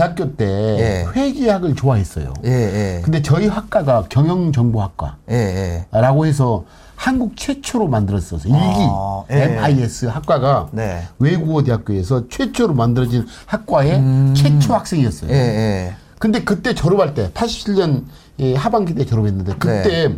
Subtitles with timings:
[0.00, 1.06] 대학교 때 예.
[1.14, 2.32] 회계학을 좋아했어요.
[2.46, 3.00] 예, 예.
[3.02, 6.26] 근데 저희 학과가 경영정보학과라고 예, 예.
[6.26, 6.64] 해서
[6.96, 9.42] 한국 최초로 만들었어서 일기 아, 예.
[9.42, 11.02] MIS 학과가 네.
[11.18, 14.02] 외국어 대학교에서 최초로 만들어진 학과의
[14.34, 15.30] 최초 학생이었어요.
[15.30, 15.94] 예, 예.
[16.18, 18.04] 근데 그때 졸업할 때 87년
[18.38, 20.14] 예, 하반기 때 졸업했는데 그때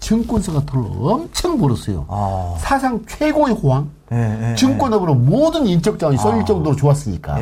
[0.00, 1.98] 증권사가 돈을 엄청 벌었어요.
[1.98, 2.04] 네.
[2.08, 2.56] 아.
[2.58, 3.90] 사상 최고의 호황.
[4.12, 4.54] 예, 예.
[4.56, 7.38] 증권업으로 모든 인적 자원이 쏠릴 정도로 좋았으니까.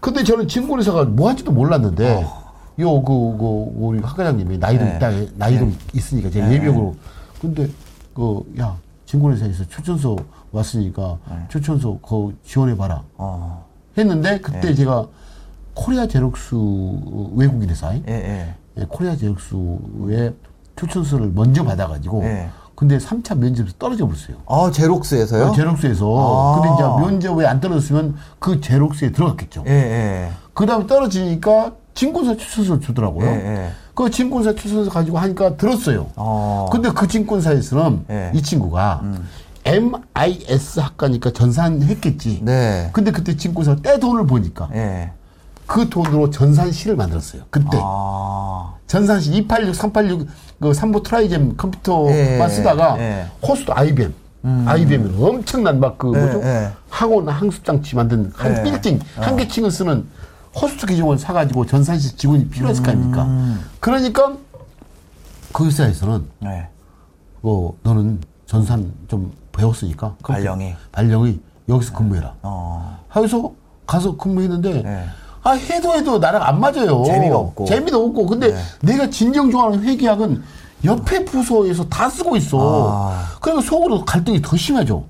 [0.00, 2.46] 근데 저는 증권회사가 뭐 하는지도 몰랐는데 어.
[2.78, 4.96] 요그 그 우리 학과장님이 나이 좀 네.
[4.96, 6.56] 있다 나이 좀 있으니까 제가 네.
[6.56, 6.94] 예비역으로
[7.40, 7.68] 근데
[8.14, 10.16] 그야 증권회사에서 추천서
[10.52, 13.64] 왔으니까 추천서 그 지원해 봐라 어.
[13.96, 15.06] 했는데 그때 제가
[15.74, 16.54] 코리아 제록스
[17.34, 18.54] 외국인 회사에 예, 예.
[18.78, 20.34] 예, 코리아 제록스의
[20.76, 22.48] 추천서를 먼저 받아가지고 네.
[22.76, 24.36] 근데 3차 면접에서 떨어져 버렸어요.
[24.46, 25.52] 아, 제록스에서요?
[25.54, 26.60] 제록스에서 아.
[26.60, 29.64] 근데 이제 면접에 안 떨어졌으면 그 제록스에 들어갔겠죠.
[29.66, 30.30] 예, 예.
[30.52, 33.26] 그 다음에 떨어지니까 증권사 추천서 주더라고요.
[33.26, 33.70] 예, 예.
[33.94, 36.08] 그 증권사 추천서 가지고 하니까 들었어요.
[36.16, 36.68] 어.
[36.70, 38.32] 근데 그 증권사에서는 예.
[38.34, 39.02] 이 친구가
[39.64, 42.40] MIS 학과니까 전산했겠지.
[42.42, 42.90] 네.
[42.92, 45.12] 근데 그때 증권사 떼 돈을 보니까 예.
[45.66, 47.42] 그 돈으로 전산실을 만들었어요.
[47.50, 47.78] 그때.
[47.82, 48.74] 아.
[48.86, 50.28] 전산실 286, 386,
[50.60, 53.26] 그 삼보 트라이젬 컴퓨터만 예, 쓰다가 예.
[53.46, 54.14] 호스트 IBM.
[54.66, 56.40] IBM이 엄청난 막그 예, 뭐죠?
[56.46, 56.70] 예.
[56.88, 58.62] 항온 항습장치 만든 한 예.
[58.62, 60.06] 빌딩 한 개층을 쓰는
[60.54, 63.24] 호스트 기종을 사가지고 전산실 직원이 필요했을 거 아닙니까?
[63.24, 63.60] 음.
[63.80, 64.34] 그러니까
[65.52, 66.68] 그 회사에서는 네.
[67.42, 70.74] 어, 너는 전산 좀 배웠으니까 발령이.
[70.92, 72.34] 발령이 여기서 근무해라.
[72.42, 73.04] 어.
[73.08, 73.52] 하여서
[73.86, 75.06] 가서 근무했는데 네.
[75.46, 77.04] 아 해도 해도 나랑 안 맞아요.
[77.04, 77.66] 재미가 없고.
[77.66, 78.26] 재미도 없고.
[78.26, 78.60] 근데 네.
[78.80, 80.42] 내가 진정 좋아하는 회계학은
[80.84, 82.58] 옆에 부서에서 다 쓰고 있어.
[82.90, 83.36] 아.
[83.40, 85.04] 그러니까 속으로 갈등이 더 심해져.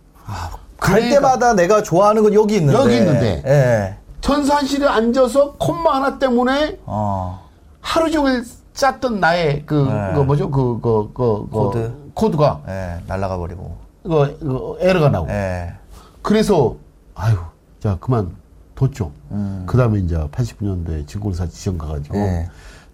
[0.78, 2.78] 갈 그러니까 때마다 내가 좋아하는 건 여기 있는데.
[2.78, 3.42] 여기 있는데.
[3.46, 3.96] 예.
[4.20, 7.40] 전산실에 앉아서 콤마 하나 때문에 어.
[7.80, 10.12] 하루 종일 짰던 나의 그, 네.
[10.14, 10.50] 그 뭐죠?
[10.50, 11.92] 그, 그, 그, 그 코드.
[12.12, 12.96] 코드가 예.
[13.06, 13.74] 날아가 버리고.
[14.02, 15.28] 그, 그 에러가 나고.
[15.30, 15.72] 예.
[16.20, 16.76] 그래서
[17.14, 17.36] 아유,
[17.80, 18.36] 자 그만
[18.76, 19.10] 뒀죠.
[19.32, 19.64] 음.
[19.66, 22.48] 그 다음에 이제 89년도에 증권사 지정 가가지고 예.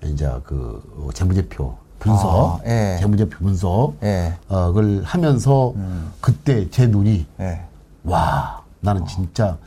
[0.05, 2.97] 이제 그 어, 재무제표 분석, 아, 예.
[3.01, 4.35] 재무제표 분석, 예.
[4.49, 5.75] 어, 그걸 하면서
[6.21, 7.65] 그때 제 눈이 예.
[8.05, 9.59] 와 나는 진짜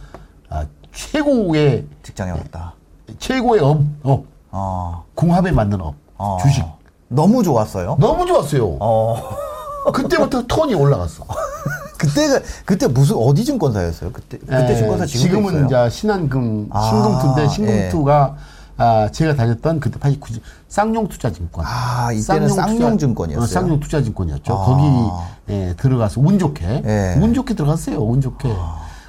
[0.50, 2.74] 아, 최고의 직장에 왔다.
[3.20, 5.06] 최고의 업, 업 어.
[5.14, 6.38] 궁합에 맞는 업, 어.
[6.42, 6.64] 주식
[7.08, 7.98] 너무 좋았어요.
[8.00, 8.78] 너무 좋았어요.
[8.80, 9.92] 어.
[9.94, 11.26] 그때부터 톤이 올라갔어.
[11.98, 14.12] 그때가 그때 무슨 어디 증권사였어요?
[14.12, 15.86] 그때 그때 예, 증권사 지금도 지금은 있어요?
[15.88, 18.36] 이제 신한금 아, 신금투인데 신금투가
[18.78, 21.64] 아, 제가 다녔던 그때 89 쌍용투자증권.
[21.66, 23.44] 아, 이때는 쌍용투자- 쌍용증권이었어요?
[23.44, 24.54] 어, 쌍용투자증권이었죠.
[24.54, 24.66] 아.
[24.66, 27.18] 거기 예, 들어가서 운 좋게 예.
[27.22, 27.98] 운 좋게 들어갔어요.
[28.00, 28.50] 운 좋게.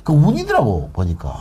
[0.04, 1.34] 그 운이더라고 보니까.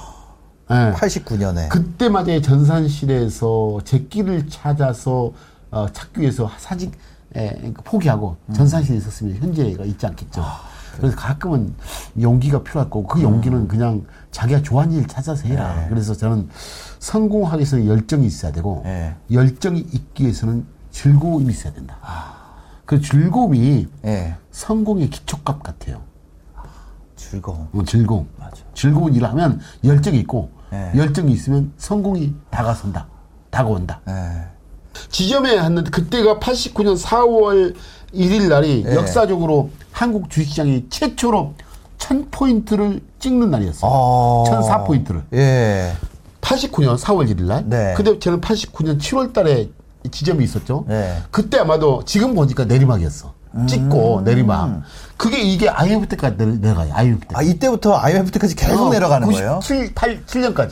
[0.72, 0.92] 예.
[0.96, 5.32] 89년에 그때마다 전산실에서 제 끼를 찾아서
[5.70, 6.94] 어, 찾기 위해서 사직
[7.36, 8.54] 에, 포기하고 음.
[8.54, 10.42] 전산실에 있었으면 현재가 있지 않겠죠.
[10.42, 10.62] 아,
[10.98, 11.76] 그래서 가끔은
[12.20, 15.74] 용기가 필요할 거고 그 용기는 그냥 자기가 좋아하는 일 찾아서 해라.
[15.74, 15.80] 음.
[15.82, 15.90] 네.
[15.90, 16.50] 그래서 저는
[17.00, 19.16] 성공하기 위해서는 열정이 있어야 되고 네.
[19.32, 21.98] 열정이 있기 위해서는 즐거움이 있어야 된다.
[22.02, 22.34] 아.
[22.86, 24.36] 그 즐거움이 예.
[24.52, 26.02] 성공의 기초값 같아요.
[27.16, 27.68] 즐거움.
[27.74, 28.28] 어, 즐거움.
[28.38, 28.64] 맞아.
[28.74, 30.92] 즐거운 일을 하면 열정이 있고 네.
[30.96, 33.08] 열정이 있으면 성공이 다가선다.
[33.50, 34.02] 다가온다.
[34.96, 35.10] 예.
[35.10, 37.76] 지점에 했는데 그때가 89년 4월
[38.14, 38.96] 1일 날이 네.
[38.96, 41.54] 역사적으로 한국 주식시장이 최초로
[41.98, 43.82] 1000포인트를 찍는 날이었어요.
[43.92, 44.44] 어.
[44.48, 45.24] 1004포인트를.
[45.34, 45.94] 예.
[46.42, 47.64] 89년 4월 1일 날.
[47.68, 47.94] 네.
[47.98, 49.70] 근데 저는 89년 7월 달에
[50.12, 50.86] 지점이 있었죠.
[50.88, 51.18] 네.
[51.32, 53.34] 그때 아마도 지금 보니까 내리막이었어.
[53.68, 54.82] 찍고 내리막.
[55.18, 56.94] 그게 이게 IMF 때까지 내려, 내려가요.
[56.94, 57.28] IMF 때.
[57.34, 59.60] 아 이때부터 IMF 때까지 계속 내려가는 거예요?
[59.62, 60.72] 97, 8, 7년까지.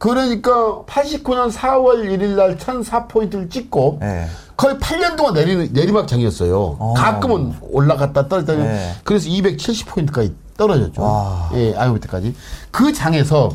[0.00, 4.26] 그러니까 89년 4월 1일 날 1004포인트를 찍고 네.
[4.56, 6.94] 거의 8년 동안 내리, 내리막장이었어요.
[6.96, 8.62] 가끔은 올라갔다 떨어졌다.
[8.62, 8.94] 네.
[9.04, 11.02] 그래서 270포인트까지 떨어졌죠.
[11.02, 11.50] 와.
[11.52, 12.34] 예, IMF 때까지.
[12.70, 13.50] 그 장에서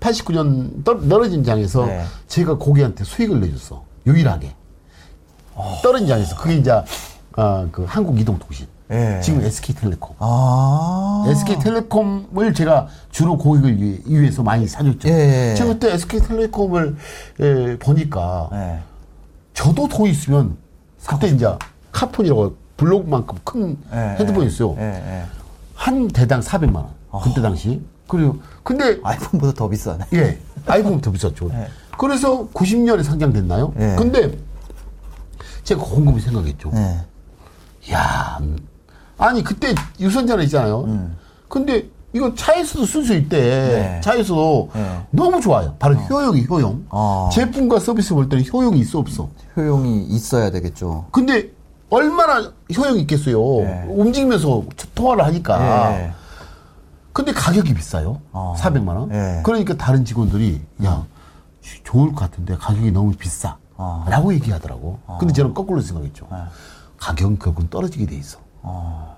[0.00, 2.04] 89년 떨, 떨어진 장에서 네.
[2.26, 3.84] 제가 고객한테 수익을 내줬어.
[4.06, 4.52] 유일하게.
[5.80, 6.34] 떨어진 장에서.
[6.36, 6.72] 그게 이제,
[7.36, 8.66] 아, 그 한국이동통신.
[8.90, 9.20] 예.
[9.22, 10.16] 지금 SK텔레콤.
[10.18, 11.24] 아.
[11.28, 15.08] SK텔레콤을 제가 주로 고객을 위- 위해서 많이 사줬죠.
[15.08, 15.54] 예.
[15.56, 16.96] 제가 그때 SK텔레콤을
[17.40, 18.78] 에, 보니까 예.
[19.54, 20.56] 저도 돈 있으면
[21.06, 21.46] 그때 이제
[21.92, 24.74] 카폰이라고 블록만큼 큰 예, 핸드폰이 있어요.
[24.78, 25.24] 예, 예.
[25.74, 26.74] 한 대당 400만
[27.10, 27.22] 원.
[27.22, 27.82] 그때 당시.
[28.08, 30.04] 그리고 근데 아이폰보다 더 비싸네.
[30.14, 31.48] 예, 아이폰은 더 비쌌죠.
[31.52, 31.68] 예.
[31.98, 33.72] 그래서 90년에 상장됐나요?
[33.78, 33.94] 예.
[33.96, 34.36] 근데
[35.62, 36.70] 제가 곰곰이 생각했죠.
[36.74, 37.92] 예.
[37.92, 38.56] 야, 음,
[39.20, 40.80] 아니 그때 유선전화 있잖아요.
[40.84, 41.16] 음.
[41.48, 43.38] 근데 이거 차에서도 쓸 수 있대.
[43.38, 44.00] 네.
[44.02, 45.06] 차에서도 네.
[45.10, 45.76] 너무 좋아요.
[45.78, 46.84] 바로 효용이 효용.
[46.88, 47.28] 어.
[47.32, 49.28] 제품과 서비스 볼 때는 효용이 있어 없어.
[49.56, 51.06] 효용이 있어야 되겠죠.
[51.12, 51.50] 근데
[51.90, 53.38] 얼마나 효용이 있겠어요.
[53.64, 53.84] 네.
[53.88, 54.64] 움직이면서
[54.94, 55.92] 통화를 하니까.
[55.92, 56.12] 예.
[57.12, 58.20] 근데 가격이 비싸요.
[58.32, 58.54] 어.
[58.58, 59.08] 400만 원.
[59.10, 59.42] 네.
[59.44, 61.04] 그러니까 다른 직원들이 야
[61.84, 63.56] 좋을 것 같은데 가격이 너무 비싸.
[63.76, 64.04] 어.
[64.08, 64.98] 라고 얘기하더라고.
[65.18, 66.26] 근데 저는 거꾸로 생각했죠.
[66.30, 66.38] 네.
[66.96, 68.38] 가격은 결국은 떨어지게 돼 있어.
[68.62, 69.16] 어.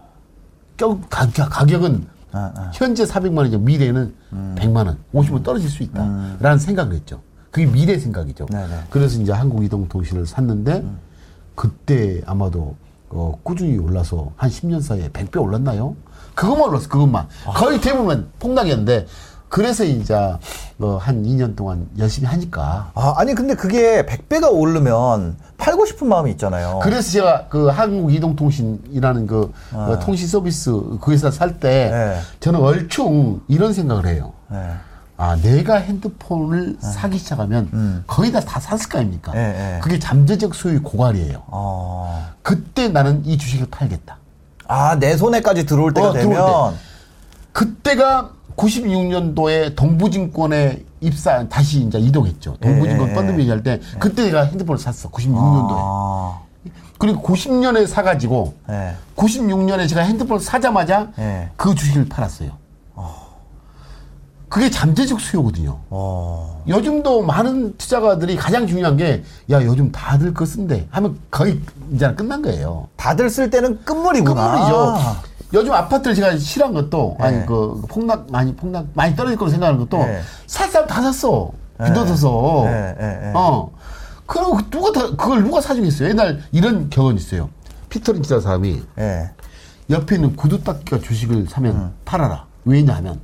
[1.09, 2.71] 가격, 가격 은 아, 아.
[2.75, 3.59] 현재 400만 원이죠.
[3.59, 4.55] 미래는 음.
[4.59, 6.37] 100만 원, 50원 떨어질 수 있다.
[6.41, 7.21] 라는 생각을 했죠.
[7.51, 8.47] 그게 미래 생각이죠.
[8.47, 8.65] 네네.
[8.65, 8.85] 음.
[8.91, 10.85] 그래서 이제 한국이동통신을 샀는데
[11.55, 12.75] 그때 아마도
[13.11, 15.95] 어, 꾸준히 올라서 한 10년 사이에 100배 올랐나요?
[16.35, 17.29] 그것만 올랐어, 그것만.
[17.47, 17.53] 아.
[17.53, 19.07] 거의 대부분 폭락이었는데
[19.53, 25.85] 그래서 이제 어, 한 2년 동안 열심히 하니까 아, 아니 근데 그게 100배가 오르면 팔고
[25.85, 26.81] 싶은 마음이 있잖아요.
[26.83, 30.71] 그래서 제가 그 한국 이동통신이라는 그 어, 통신 서비스
[31.03, 31.97] 그 회사 살때 아.
[31.97, 32.21] 네.
[32.41, 34.33] 저는 얼충 이런 생각을 해요.
[34.51, 34.71] 네.
[35.19, 39.33] 아, 내가 핸드폰을 사기 시작하면 거의 다 다 샀을 거 아닙니까?
[39.33, 39.81] 네, 네.
[39.83, 41.43] 그게 잠재적 소유 고갈이에요.
[41.49, 42.27] 어.
[42.43, 44.17] 그때 나는 이 주식을 팔겠다.
[44.67, 46.75] 아, 내 손에까지 들어올 때가 어, 들어올 되면
[47.53, 52.57] 그때가 96년도에 동부증권에 입사 다시 이제 이동했죠.
[52.61, 55.11] 동부증권 예, 펀드 매니저 할때 그때 내가 핸드폰을 샀어.
[55.11, 55.77] 96년도에.
[55.79, 56.41] 아.
[56.99, 58.95] 그리고 90년에 사가지고 네.
[59.17, 61.51] 96년에 제가 핸드폰을 사자마자 예.
[61.57, 62.63] 그 주식을 팔았어요.
[64.53, 65.79] 그게 잠재적 수요거든요.
[65.89, 66.63] 어.
[66.69, 70.87] 요즘도 많은 투자가들이 가장 중요한 게, 야, 요즘 다들 그거 쓴대.
[70.91, 71.59] 하면 거의
[71.91, 72.87] 이제 끝난 거예요.
[72.97, 74.51] 다들 쓸 때는 끝물이구나.
[74.53, 74.97] 끝물이죠.
[75.55, 77.25] 요즘 아파트를 제가 실한 것도, 네.
[77.25, 80.21] 아니, 그, 폭락, 많이, 폭락, 많이 떨어질 거로 생각하는 것도, 네.
[80.47, 81.51] 살 사람 다 샀어.
[81.79, 81.87] 네.
[81.87, 82.63] 빚어서서.
[82.67, 83.33] 네.
[83.35, 83.71] 어.
[84.27, 86.09] 그리고 그 누가 다, 그걸 누가 사주겠어요?
[86.09, 87.51] 옛날 이런 경험이 있어요.
[87.91, 89.31] 피터 린치라는 사람이 예.
[89.91, 91.95] 옆에 있는 구두 닦기가 주식을 사면 음.
[92.05, 92.47] 팔아라.
[92.65, 93.21] 왜냐하면,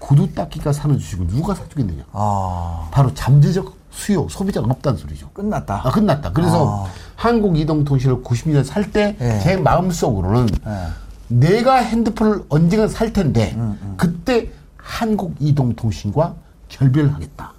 [0.00, 2.04] 구두 닦기가 사는 주식을 누가 사주겠느냐.
[2.12, 2.88] 아.
[2.90, 5.30] 바로 잠재적 수요, 소비자가 없다는 소리죠.
[5.30, 5.82] 끝났다.
[5.84, 6.32] 아, 끝났다.
[6.32, 6.90] 그래서 아.
[7.16, 9.56] 한국이동통신을 90년 살 때제 예.
[9.56, 11.03] 마음속으로는 예.
[11.38, 16.34] 내가 핸드폰을 언젠가 살 텐데 음, 그때 한국 이동통신과
[16.68, 17.52] 결별을 하겠다.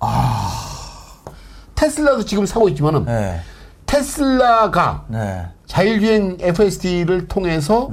[1.75, 3.42] 테슬라도 지금 사고 있지만은 예.
[3.86, 5.48] 테슬라가 네.
[5.66, 7.92] 자율주행 FSD를 통해서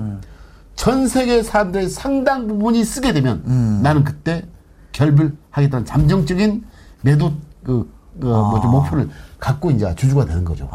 [0.77, 3.43] 전 세계 사람들의 상당 부분이 쓰게 되면
[3.83, 4.45] 나는 그때
[4.93, 6.65] 결별하겠다는 잠정적인
[7.03, 7.33] 매도
[7.65, 7.91] 그,
[8.21, 10.69] 그 뭐죠, 목표를 갖고 이제 주주가 되는 거죠.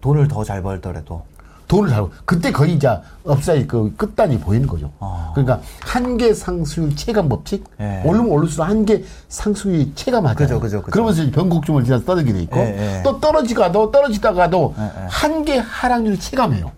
[0.00, 1.24] 돈을 더 잘 벌더라도.
[1.72, 2.86] 돈을 잘 그때 거의 이제
[3.24, 4.92] 업사의 그 끝단이 보이는 거죠.
[5.32, 8.02] 그러니까 한계 상승률 체감 법칙 예.
[8.04, 10.36] 오르면 오를수록 한계 상승률이 체감하죠.
[10.36, 10.92] 그죠, 그죠, 그죠.
[10.92, 13.02] 그러면서 변곡점을 지나서 떨어지게 돼 있고 예, 예.
[13.02, 15.06] 또 떨어지가도 떨어지다가도 예, 예.
[15.08, 16.72] 한계 하락률을 체감해요.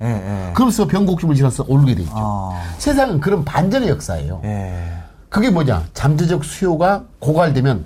[0.55, 2.15] 그러면서 변곡점을 지나서 오르게 돼 있죠.
[2.15, 2.63] 아.
[2.79, 4.43] 세상은 그런 반전의 역사예요.
[4.45, 4.93] 예.
[5.29, 5.87] 그게 뭐냐?
[5.93, 7.85] 잠재적 수요가 고갈되면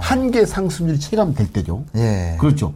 [0.00, 1.84] 한계 상승률이 체감될 때죠.
[1.94, 1.98] 아.
[1.98, 2.36] 예.
[2.40, 2.72] 그렇죠.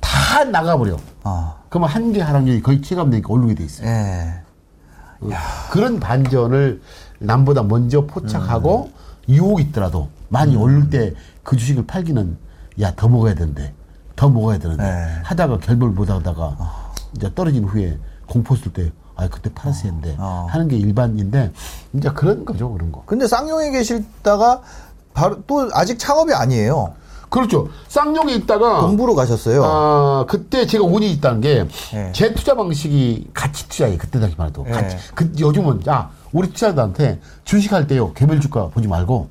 [0.00, 0.96] 다 나가버려.
[1.22, 1.54] 아.
[1.70, 3.88] 그러면 한계 하락률이 거의 체감되니까 오르게 돼 있어요.
[3.88, 4.42] 예.
[5.70, 6.80] 그런 반전을
[7.20, 9.32] 남보다 먼저 포착하고 음.
[9.32, 12.36] 유혹이 있더라도 많이 오를 때 그 주식을 팔기는
[12.80, 13.72] 야 더 먹어야 되는데
[14.14, 15.06] 더 먹어야 되는데 네.
[15.24, 20.46] 하다가 결별 못 하다가 이제 떨어진 후에 공포 쓸때아 그때 팔았어야 했는데 어.
[20.50, 21.52] 하는 게 일반인데
[21.94, 23.02] 이제 그런 거죠 그런 거.
[23.06, 24.62] 근데 쌍용에 계시다가
[25.14, 26.94] 바로 또 아직 창업이 아니에요.
[27.30, 27.68] 그렇죠.
[27.88, 29.62] 쌍용에 있다가 동부로 가셨어요.
[29.64, 32.12] 아, 그때 제가 운이 있다는 게, 예.
[32.12, 33.96] 제 투자 방식이 가치 투자예요.
[33.98, 34.66] 그때 당시만 해도.
[34.68, 34.72] 예.
[34.72, 34.96] 가치.
[35.14, 39.28] 그, 요즘은, 야, 우리 투자자한테 주식할 때요, 개별 주가 보지 말고,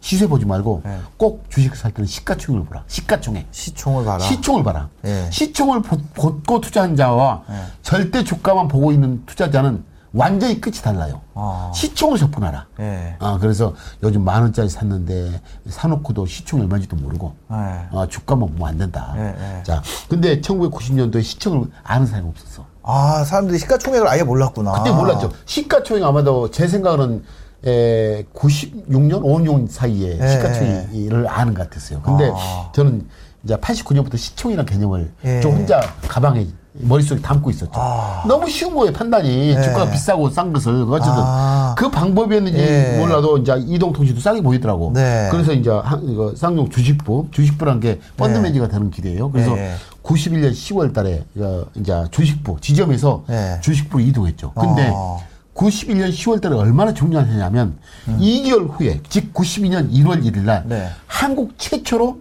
[0.00, 0.98] 시세 보지 말고, 예.
[1.18, 2.84] 꼭 주식 살 때는 시가총액을 보라.
[2.86, 3.46] 시가총액.
[3.50, 4.18] 시총을 봐라.
[4.18, 4.88] 시총을 봐라.
[5.04, 5.28] 예.
[5.30, 7.54] 시총을 보, 고 투자한 자와 예.
[7.82, 11.20] 절대 주가만 보고 있는 투자자는 완전히 끝이 달라요.
[11.34, 11.70] 아.
[11.74, 12.66] 시총을 접근하라.
[12.80, 13.16] 예.
[13.18, 17.54] 아, 그래서 요즘 만 원짜리 샀는데 사놓고도 시총이 얼마인지도 모르고, 예.
[17.54, 19.14] 아, 주가만 보면 안 된다.
[19.16, 19.62] 예, 예.
[19.62, 22.66] 자, 근데 1990년도에 시청을 아는 사람이 없었어.
[22.82, 24.72] 아, 사람들이 시가총액을 아예 몰랐구나.
[24.72, 25.32] 그때 몰랐죠.
[25.46, 27.24] 시가총액 아마도 제 생각으로는
[27.64, 32.02] 에, 96년, 5년 사이에 예, 시가총액을 아는 것 같았어요.
[32.02, 32.70] 근데 아.
[32.74, 33.08] 저는
[33.44, 35.40] 이제 89년부터 시총이라는 개념을 예.
[35.40, 37.72] 좀 혼자 가방에 머릿속에 담고 있었죠.
[37.74, 38.24] 아.
[38.26, 39.50] 너무 쉬운 거예요, 판단이.
[39.50, 39.62] 예.
[39.62, 40.84] 주가가 비싸고 싼 것을.
[40.88, 41.74] 어쨌든 아.
[41.76, 42.96] 그 방법이었는지 예.
[42.98, 44.92] 몰라도 이제 이동통신도 싸게 보이더라고.
[44.94, 45.28] 네.
[45.30, 48.42] 그래서 이제 한, 이거 쌍용 주식부, 주식부란 게 펀드 네.
[48.44, 49.30] 매니저가 되는 길이에요.
[49.30, 49.74] 그래서 예.
[50.02, 53.58] 91년 10월 달에 어, 이제 주식부 지점에서 네.
[53.60, 54.52] 주식부로 이동했죠.
[54.52, 55.22] 근데 어.
[55.54, 57.76] 91년 10월 달에 얼마나 중요하냐면
[58.08, 60.88] 2개월 후에 즉 92년 1월 1일 날 네.
[61.06, 62.18] 한국 최초로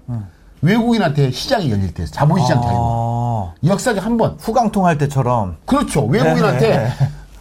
[0.61, 2.73] 외국인한테 시장이 열릴 때 자본 시장 자유.
[2.75, 4.37] 아, 역사적 한 번.
[4.39, 5.57] 후강통 할 때처럼.
[5.65, 6.05] 그렇죠.
[6.05, 6.91] 외국인한테 네.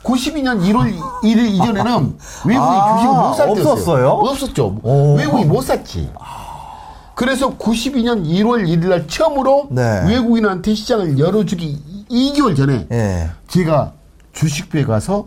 [0.02, 3.70] 92년 1월 1일 이전에는 외국인이 아, 주식을 못 살 때였어요.
[3.72, 4.08] 없었어요?
[4.08, 4.78] 없었죠.
[4.82, 5.14] 오.
[5.16, 6.10] 외국인이 못 샀지.
[7.14, 10.02] 그래서 92년 1월 1일 날 처음으로 네.
[10.06, 13.30] 외국인한테 시장을 열어주기 2개월 전에 예.
[13.46, 13.92] 제가
[14.32, 15.26] 주식부에 가서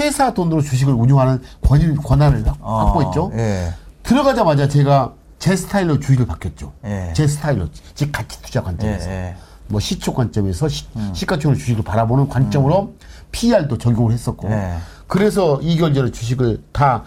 [0.00, 3.30] 회사 돈으로 주식을 운용하는 권, 권한을 어, 확보했죠.
[3.36, 3.72] 예.
[4.02, 5.12] 들어가자마자 제가
[5.42, 6.72] 제 스타일로 주식을 바뀌었죠.
[6.84, 7.12] 예.
[7.16, 9.10] 제 스타일로, 즉 가치 투자 관점에서.
[9.10, 9.36] 예, 예.
[9.66, 10.84] 뭐 시초 관점에서 시,
[11.14, 12.94] 시가총액 주식을 바라보는 관점으로
[13.32, 14.48] PR도 적용을 했었고.
[14.52, 14.76] 예.
[15.08, 17.02] 그래서 2개월 전에 주식을 다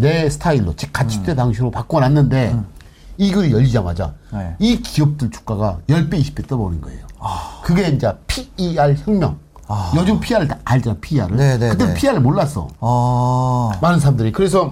[0.00, 2.56] 내 스타일로, 즉 가치 투자 방식으로 바꿔놨는데
[3.18, 4.56] 이걸 열리자마자 예.
[4.58, 7.04] 이 기업들 주가가 10배, 20배 떠버린 거예요.
[7.62, 9.38] 그게 이제 PER 혁명.
[9.96, 11.36] 요즘 PR을 다 알잖아, PR을.
[11.36, 11.92] 네, 네, 그때 네.
[11.92, 12.68] PR을 몰랐어.
[12.80, 13.72] 아.
[13.82, 14.32] 많은 사람들이.
[14.32, 14.70] 그래서,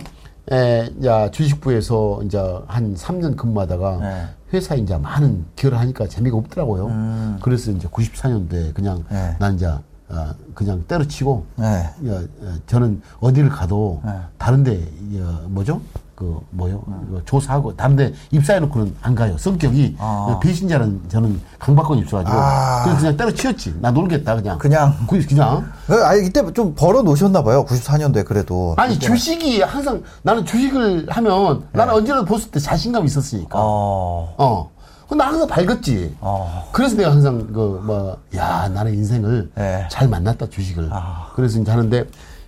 [0.53, 4.27] 에, 야, 주식부에서 이제 한 3년 근무하다가 네.
[4.53, 7.39] 회사에 이제 많은 기여를 하니까 재미가 없더라고요.
[7.43, 9.05] 그래서 이제 94년도에 그냥 음.
[9.11, 9.37] 네.
[9.39, 11.65] 난 이제, 어, 그냥 때려치고, 네.
[11.65, 14.13] 야, 어, 저는 어디를 가도 네.
[14.37, 14.89] 다른데,
[15.21, 15.81] 어, 뭐죠?
[16.15, 16.83] 그, 뭐요?
[17.09, 19.37] 이거 조사하고, 다른데 입사해놓고는 안 가요.
[19.37, 20.39] 성격이 아.
[20.43, 22.37] 배신자는 저는 강박권이 있어가지고.
[22.37, 22.83] 아.
[22.85, 23.77] 그래서 그냥 때려치웠지.
[23.81, 24.59] 나 놀겠다, 그냥.
[24.59, 24.95] 그냥.
[25.09, 25.71] 그- 그냥.
[25.87, 27.65] 그, 아니, 이때 좀 벌어 놓으셨나 봐요.
[27.65, 28.75] 94년도에 그래도.
[28.79, 34.35] 아니 주식이 항상 나는 주식을 하면 나는 언제나 봤을 때 자신감이 있었으니까 어.
[34.39, 34.71] 어.
[35.17, 36.69] 나 항상 밝았지 어.
[36.73, 39.87] 그래서 내가 항상 그 뭐 야 나는 인생을 네.
[39.91, 41.29] 잘 만났다 주식을 아.
[41.37, 42.05] 그래서 이제 하는데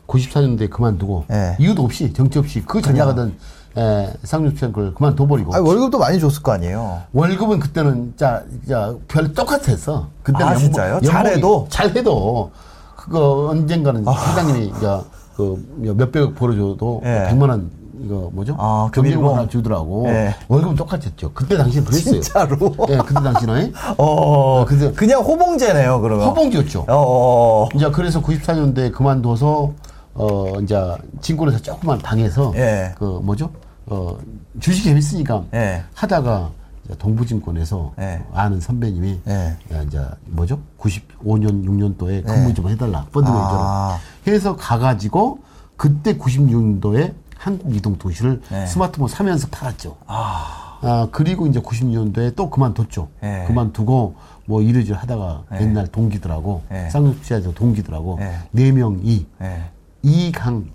[0.09, 1.57] 94년도에 그만두고 네.
[1.61, 3.35] 이유도 없이 정치 없이 그 전에 하던
[3.79, 7.03] 에, 쌍육천 걸 그만둬버리고 아니, 월급도 많이 줬을 거 아니에요.
[7.13, 10.09] 월급은 그때는 자, 자, 별 똑같았어.
[10.23, 11.01] 그때는 아, 진짜요?
[11.01, 11.67] 잘해도?
[11.69, 12.51] 잘해도
[12.97, 14.99] 그거 언젠가는 사장님이 이제
[15.37, 17.09] 그 몇백억 벌어줘도 아.
[17.09, 17.29] 예.
[17.29, 17.71] 백만 원
[18.03, 18.55] 이거 뭐죠?
[18.59, 19.37] 아, 금일봉.
[19.37, 20.07] 하나 주더라고.
[20.09, 20.35] 예.
[20.49, 21.33] 월급은 똑같았죠.
[21.33, 22.21] 그때 당시는 그랬어요.
[22.21, 22.57] 진짜로?
[22.91, 24.65] 예, 그때 당시는 어.
[24.67, 26.27] 그래서- 그냥 호봉제네요, 그러면.
[26.29, 26.81] 허봉지였죠.
[26.89, 27.69] 어, 어, 어.
[27.75, 29.73] 이제 그래서 94년도에 그만둬서
[30.15, 30.79] 어 이제
[31.21, 32.95] 진권에서 조금만 당해서 예.
[32.99, 33.51] 그 뭐죠?
[33.87, 34.19] 어
[34.61, 35.85] 주식 재밌으니까 예.
[35.95, 36.51] 하다가
[36.99, 38.23] 동부증권에서 예.
[38.33, 39.57] 아는 선배님이 예.
[39.73, 40.61] 야, 이제 뭐죠?
[40.79, 43.99] 95년 6년도에 근무 좀 해달라 펀드 매니저로 아.
[44.27, 45.41] 해서 가가지고
[45.77, 48.67] 그때 96년도에 한국 이동 도시를 예.
[48.67, 49.97] 스마트폰 사면서 팔았죠.
[50.07, 50.79] 아.
[50.83, 53.09] 아, 그리고 이제 96년도에 또 그만뒀죠.
[53.23, 53.45] 예.
[53.47, 54.15] 그만두고
[54.47, 56.91] 뭐 이래저래 하다가 옛날 동기들하고 예.
[56.91, 58.39] 쌍육지하자 동기들하고 예.
[58.53, 59.65] 네 명이 예.
[60.03, 60.67] 이강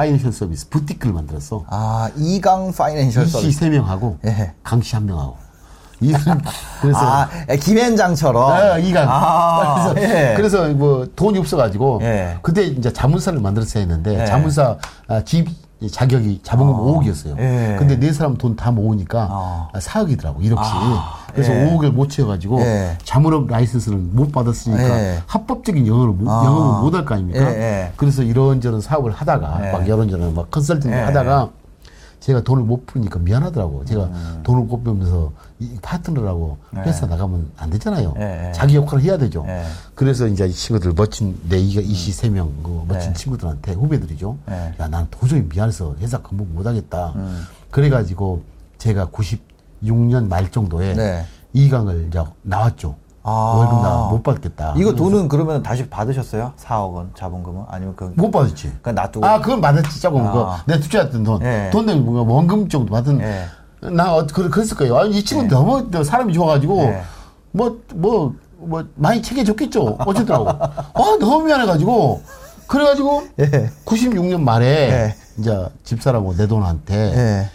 [0.00, 1.64] 파이낸셜 서비스 부티크를 만들었어.
[1.68, 3.58] 아, 이강 파이낸셜 이씨 서비스.
[3.58, 4.54] 세 명하고 예.
[4.62, 5.36] 강씨 한 명하고
[6.00, 6.40] 이강
[6.80, 8.50] 그래서 아, 예, 김현장처럼.
[8.50, 9.06] 아, 이강.
[9.06, 10.34] 아, 그래서, 예.
[10.36, 12.38] 그래서 뭐 돈이 없어가지고 예.
[12.40, 14.24] 그때 이제 자문사를 만들었어야 했는데 예.
[14.24, 14.78] 자문사
[15.08, 15.46] 아, 집
[15.88, 17.38] 자격이 자본금 아, 5억이었어요.
[17.38, 17.76] 예.
[17.78, 19.68] 근데 네 사람 돈 다 모으니까 아.
[19.74, 20.56] 4억이더라고 1억씩.
[20.58, 21.64] 아, 그래서 예.
[21.70, 22.98] 5억을 못 채워가지고 예.
[23.04, 25.22] 자문업 라이센스는 못 받았으니까 예.
[25.26, 26.44] 합법적인 영업을 못, 아.
[26.44, 27.40] 영업을 못 할 거 아닙니까?
[27.40, 27.92] 예, 예.
[27.96, 29.72] 그래서 이런저런 사업을 하다가 예.
[29.72, 31.00] 막 이런저런 막 컨설팅을 예.
[31.02, 31.48] 하다가
[32.20, 33.84] 제가 돈을 못 푸니까 미안하더라고.
[33.86, 34.40] 제가 음.
[34.42, 38.14] 돈을 못 벌면서 이 파트너라고 회사 나가면 안 되잖아요.
[38.18, 38.52] 예, 예.
[38.52, 39.44] 자기 역할을 해야 되죠.
[39.48, 39.64] 예.
[39.94, 43.14] 그래서 이제 이 친구들 멋진 내 이가 이시 세명그 멋진 예.
[43.14, 44.36] 친구들한테 후배들이죠.
[44.50, 44.74] 예.
[44.78, 47.14] 야, 난 도저히 미안해서 회사 근무 못 하겠다.
[47.16, 47.44] 음.
[47.70, 48.42] 그래가지고
[48.76, 51.24] 제가 96년 말 정도에 네.
[51.54, 52.96] 이강을 이제 나왔죠.
[53.22, 53.54] 아.
[53.56, 54.74] 월급 나 못 받겠다.
[54.76, 56.52] 이거 돈은 그러면 다시 받으셨어요?
[56.58, 57.64] 4억 원 자본금은?
[57.68, 58.12] 아니면 그.
[58.16, 58.72] 못 받았지.
[58.82, 59.24] 그냥 놔두고.
[59.26, 60.26] 아, 그건 받았지, 조금.
[60.26, 60.62] 아.
[60.64, 61.42] 그, 내가 투자했던 돈.
[61.42, 61.70] 예.
[61.72, 63.20] 돈 내고 뭔가 원금 정도 받은.
[63.20, 63.44] 예.
[63.90, 64.96] 나, 어, 그, 그랬을 거예요.
[64.98, 67.02] 아니, 이 친구 너무 또 사람이 좋아가지고, 예.
[67.52, 69.96] 뭐, 뭐, 뭐, 많이 챙겨줬겠죠.
[70.00, 70.48] 어쨌더라고.
[70.50, 72.22] 아, 너무 미안해가지고.
[72.66, 73.70] 그래가지고, 예.
[73.84, 75.14] 96년 말에, 예.
[75.38, 77.50] 이제 집사람하고 내 돈한테, 예.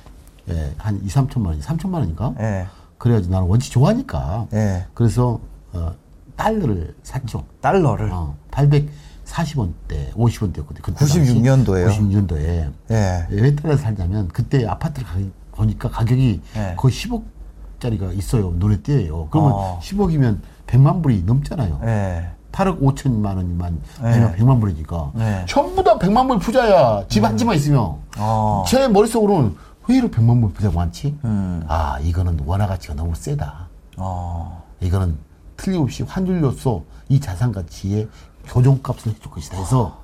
[0.54, 2.34] 예, 한 2, 3천만 원, 3천만 원인가?
[2.40, 2.68] 예.
[2.98, 4.46] 그래가지고 나는 원치 좋아하니까.
[4.54, 4.86] 예.
[4.94, 5.40] 그래서,
[5.76, 5.94] 어,
[6.36, 7.44] 달러를 샀죠.
[7.62, 8.10] 달러를.
[8.12, 10.96] 어, 840원대, 50원대였거든.
[10.96, 11.88] 96 년도에요?
[11.88, 12.72] 96년도에.
[12.92, 13.26] 예.
[13.30, 15.20] 왜 달러 살자면 그때 아파트를 가,
[15.52, 16.74] 보니까 가격이 예.
[16.78, 18.52] 거의 10억짜리가 있어요.
[18.56, 19.28] 눈에 띄어요.
[19.32, 19.80] 그러면 어.
[19.82, 21.80] 10억이면 100만 불이 넘잖아요.
[21.86, 22.30] 예.
[22.52, 24.12] 8억 5천만 원만 예.
[24.12, 25.12] 되면 100만 불이니까.
[25.20, 25.46] 예.
[25.48, 27.06] 전부 다 100만 불 부자야.
[27.08, 27.96] 집 한 집만 있으면.
[28.18, 28.64] 어.
[28.68, 29.56] 제 머릿속으로는
[29.88, 31.18] 왜 이렇게 100만 불 부자가 많지?
[31.26, 31.64] 음.
[31.68, 33.68] 아, 이거는 원화 가치가 너무 세다.
[33.98, 34.64] 어.
[34.82, 35.18] 이거는
[35.58, 38.08] 틀림없이 환율로서 이 자산 가치의
[38.48, 40.02] 교정값을 해줄 것이다 해서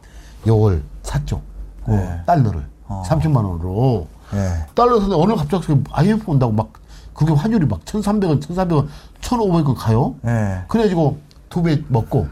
[0.47, 1.41] 요걸 샀죠.
[1.85, 2.21] 그 네.
[2.25, 4.65] 달러를 3천만 원으로 예.
[4.75, 6.73] 달러 샀는데 오늘 갑자기 IMF 온다고 막
[7.13, 8.87] 그게 환율이 막 1,300원, 1,400원,
[9.21, 10.15] 1,500원 가요.
[10.25, 10.63] 예.
[10.67, 12.27] 그래가지고 두 배 먹고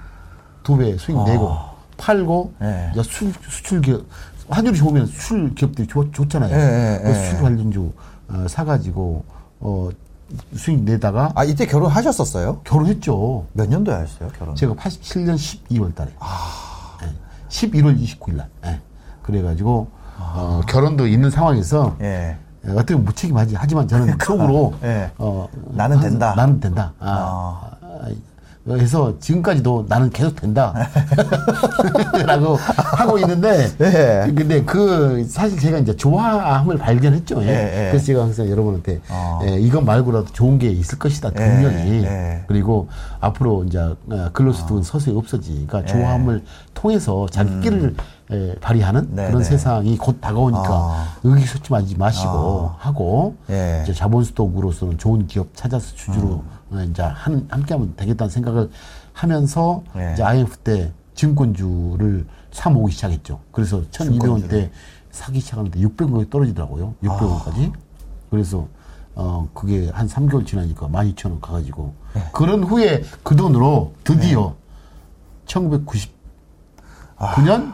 [0.63, 1.55] 두 배 수익 내고
[1.97, 2.89] 팔고 네.
[2.93, 4.01] 이제 수, 수출 기업
[4.49, 6.53] 환율이 좋으면 수출 기업들이 좋, 좋잖아요.
[6.55, 7.13] 예, 예, 그 예.
[7.13, 7.91] 수출 관련주
[8.29, 9.23] 어, 사가지고
[9.59, 9.89] 어,
[10.55, 12.61] 수익 내다가 아, 이때 결혼하셨었어요?
[12.63, 13.45] 결혼했죠.
[13.53, 14.55] 몇 년도에 하셨어요, 결혼?
[14.55, 16.11] 제가 87년 12월 달에.
[17.49, 18.47] 11월 29일 날.
[18.65, 18.79] 예.
[19.23, 19.87] 그래가지고
[20.19, 22.37] 어, 결혼도 있는 상황에서 예.
[22.65, 23.55] 예, 어떻게 무책임하지.
[23.55, 25.09] 하지만 저는 속으로 예.
[25.17, 26.33] 어, 나는 한- 된다.
[26.35, 26.93] 나는 된다.
[26.99, 28.07] 아, 아,
[28.65, 30.73] 그래서 지금까지도 나는 계속 된다.
[32.25, 34.31] 라고 하고 있는데 예.
[34.31, 37.41] 근데 그 사실 제가 이제 좋아함을 발견했죠.
[37.43, 37.47] 예.
[37.47, 37.89] 예, 예.
[37.89, 39.39] 그래서 제가 항상 여러분한테 어.
[39.43, 41.29] 예, 이것 말고라도 좋은 게 있을 것이다.
[41.29, 42.03] 예, 분명히.
[42.03, 42.43] 예.
[42.47, 42.87] 그리고
[43.19, 45.65] 앞으로 이제 어, 글로스도 서서히 없어지.
[45.67, 47.95] 그러니까 좋아함을 통해서 자기 끼를
[48.31, 49.43] 예, 발휘하는 네, 그런 네.
[49.43, 51.07] 세상이 곧 다가오니까 아.
[51.23, 53.81] 의기소침하지 마시고 하고 예.
[53.83, 56.43] 이제 자본수독으로서는 좋은 기업 찾아서 주주로 어,
[56.89, 58.69] 이제 한, 함께 하면 되겠다는 생각을
[59.13, 60.13] 하면서 예.
[60.13, 63.39] 이제 IMF 때 증권주를 사 모으기 시작했죠.
[63.51, 64.71] 그래서 1,200원 때
[65.11, 66.95] 사기 시작하는데 600원이 떨어지더라고요.
[67.03, 67.73] 600원까지.
[68.29, 68.67] 그래서
[69.15, 71.93] 어 그게 한 3개월 지나니까 12,000원 가 가지고
[72.31, 74.55] 그런 후에 그 돈으로 드디어
[75.47, 76.09] 1999년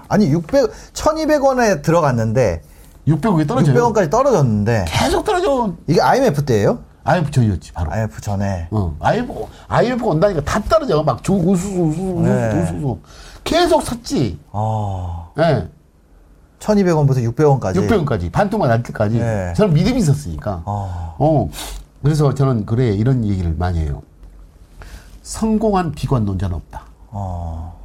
[0.08, 2.62] 아 니 600 1200원에 들어갔는데
[3.08, 3.94] 600원이 떨어져요.
[3.94, 5.74] 600원까지 떨어졌는데 계속 떨어져.
[5.88, 6.80] 이게 IMF 때예요?
[7.06, 7.92] IMF 전이었지 바로.
[7.92, 8.68] IMF 전에.
[8.72, 11.04] 어, IMF, IMF가 온다니까 다 떨어져.
[11.04, 12.62] 막 주, 우수수, 우수수, 네.
[12.62, 13.00] 우수수.
[13.44, 14.40] 계속 샀지.
[14.52, 15.32] 어.
[15.38, 15.70] 예.
[16.60, 17.76] 1200원부터 600원까지.
[17.76, 18.32] 600원까지.
[18.32, 19.20] 반토막 날 때까지.
[19.20, 19.54] 네.
[19.56, 20.64] 저는 믿음이 있었으니까.
[20.66, 21.16] 어.
[21.20, 21.50] 어.
[22.02, 24.02] 그래서 저는 그래, 이런 얘기를 많이 해요.
[25.22, 26.86] 성공한 비관론자는 없다.
[27.10, 27.80] 어.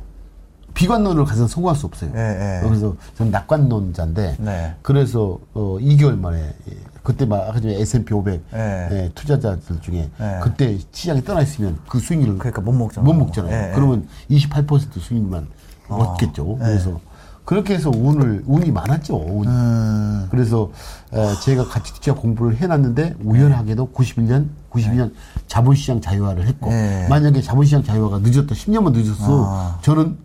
[0.72, 2.10] 비관론을 가서 성공할 수 없어요.
[2.14, 2.20] 예,
[2.62, 2.66] 예.
[2.66, 4.74] 그래서 저는 낙관론자인데, 네.
[4.80, 8.58] 그래서 어, 2개월 만에 예, 그때 막 아까 전에 S&P 500 예.
[8.90, 10.40] 예, 투자자들 중에 예.
[10.42, 13.12] 그때 시장에 떠나 있으면 그 수익률을 그러니까 못 먹잖아요.
[13.12, 13.52] 못 먹잖아요.
[13.52, 13.74] 예, 예.
[13.74, 15.48] 그러면 28% 수익만
[15.88, 16.56] 얻겠죠.
[16.58, 17.00] 그래서
[17.44, 19.16] 그렇게 해서 운을 운이 많았죠.
[19.16, 19.48] 운.
[19.48, 20.28] 음.
[20.30, 20.70] 그래서
[21.12, 25.12] 에, 제가 같이 투자 공부를 해놨는데 우연하게도 91년, 92년
[25.48, 27.08] 자본시장 자유화를 했고 네.
[27.08, 29.78] 만약에 자본시장 자유화가 늦었다, 10년만 늦었어, 아.
[29.82, 30.16] 저는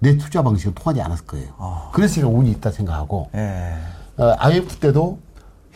[0.00, 1.48] 내 투자 방식은 통하지 않았을 거예요.
[1.92, 3.74] 그래서 제가 운이 있다 생각하고 예.
[4.18, 5.18] 어, IMF 때도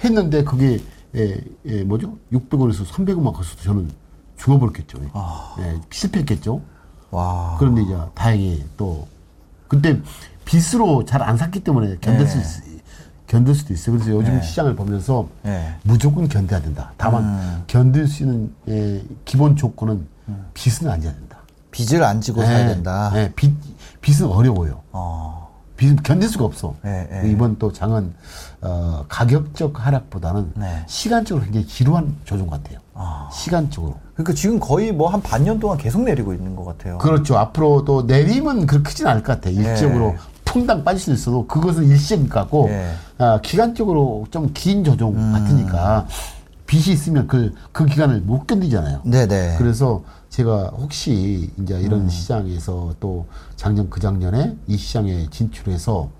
[0.05, 0.81] 했는데 그게
[1.15, 2.17] 예, 예, 뭐죠?
[2.33, 3.91] 600원에서 300원만 갔어도 저는
[4.39, 4.99] 죽어버렸겠죠.
[5.61, 6.61] 예, 실패했겠죠.
[7.11, 7.57] 와.
[7.59, 9.07] 그런데 이제 다행히 또
[9.69, 10.01] 그때
[10.45, 12.43] 빚으로 잘 안 샀기 때문에 견딜 수 있,
[13.27, 13.97] 견딜 수도 있어요.
[13.97, 15.75] 그래서 요즘 시장을 보면서 네.
[15.85, 16.93] 무조건 견뎌야 된다.
[16.97, 20.07] 다만 견딜 수 있는 예, 기본 조건은
[20.55, 21.39] 빚은 안 져야 된다.
[21.71, 23.13] 빚을 안 지고 살아야 된다.
[23.15, 23.55] 예, 빚
[24.01, 24.81] 빚은 어려워요.
[24.93, 25.42] 어.
[25.83, 26.77] 빚은 견딜 수가 없어.
[26.87, 27.29] 예, 예.
[27.29, 28.15] 이번 또 장은
[28.61, 30.85] 어, 가격적 하락보다는 네.
[30.87, 32.79] 시간적으로 굉장히 지루한 조정 같아요.
[33.33, 33.97] 시간적으로.
[34.15, 36.99] 그러니까 지금 거의 뭐 한 반년 동안 계속 내리고 있는 것 같아요.
[36.99, 37.37] 그렇죠.
[37.37, 39.55] 앞으로 또 내림은 그렇게 크진 않을 것 같아요.
[39.55, 40.15] 일시적으로
[40.45, 42.93] 풍당 빠질 수 있어도 그것은 일시적인 것 같고 예.
[43.19, 45.33] 아, 기간적으로 좀 긴 조정 음.
[45.33, 46.07] 같으니까
[46.67, 49.01] 빚이 있으면 그, 그 기간을 못 견디잖아요.
[49.05, 49.57] 네네.
[49.59, 51.83] 그래서 제가 혹시 이제 음.
[51.83, 56.11] 이런 시장에서 또 작년 그 작년에 이 시장에 진출해서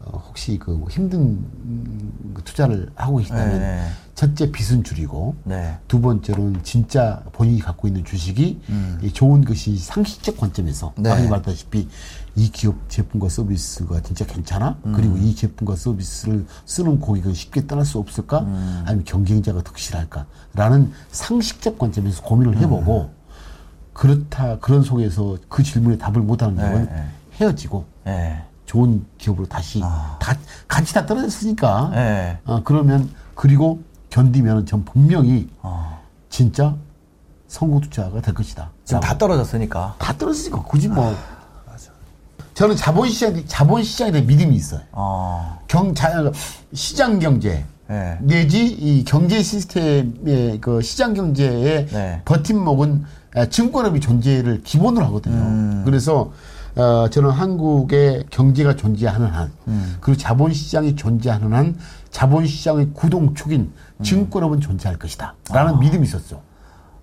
[0.00, 3.82] 어, 혹시 그 힘든 음, 그 투자를 하고 계시다면 네.
[4.14, 5.78] 첫째 빚은 줄이고 네.
[5.88, 8.60] 두 번째로는 진짜 본인이 갖고 있는 주식이
[9.02, 11.02] 이 좋은 것이 상식적 관점에서 음.
[11.04, 11.10] 네.
[11.10, 11.88] 아까 말했다시피
[12.36, 14.76] 이 기업 제품과 서비스가 진짜 괜찮아?
[14.84, 14.92] 음.
[14.92, 18.40] 그리고 이 제품과 서비스를 쓰는 고객은 쉽게 떠날 수 없을까?
[18.40, 18.82] 음.
[18.84, 20.26] 아니면 경쟁자가 득실할까?
[20.52, 23.15] 라는 상식적 관점에서 고민을 해보고 음.
[23.96, 27.06] 그렇다 그런 속에서 그 질문에 답을 못하는 경우는 네.
[27.40, 28.42] 헤어지고 예.
[28.66, 30.18] 좋은 기업으로 다시 아.
[30.20, 30.36] 다
[30.68, 32.38] 같이 다 떨어졌으니까 예.
[32.44, 33.80] 어, 그러면 그리고
[34.10, 35.98] 견디면 전 분명히 어.
[36.28, 36.76] 진짜
[37.48, 38.70] 성공 투자가 될 것이다.
[38.84, 39.00] 지금.
[39.00, 39.94] 다 떨어졌으니까.
[39.98, 41.14] 다 떨어지니까 굳이 뭐
[41.66, 41.76] 아,
[42.52, 44.82] 저는 자본시장 자본시장에 대한 믿음이 있어요.
[44.92, 45.58] 어.
[45.68, 46.30] 경 자,
[46.74, 48.18] 시장 경제 예.
[48.20, 52.22] 내지 이 경제 시스템의 그 시장 경제의 네.
[52.24, 55.36] 버팀목은 에, 증권업이 존재를 기본으로 하거든요.
[55.36, 55.82] 음.
[55.84, 56.32] 그래서
[56.76, 59.96] 어, 저는 한국의 경제가 존재하는 한, 음.
[60.00, 61.76] 그리고 자본시장이 존재하는 한,
[62.10, 64.02] 자본시장의 구동축인 음.
[64.02, 65.34] 증권업은 존재할 것이다.
[65.50, 66.42] 라는 믿음이 있었죠.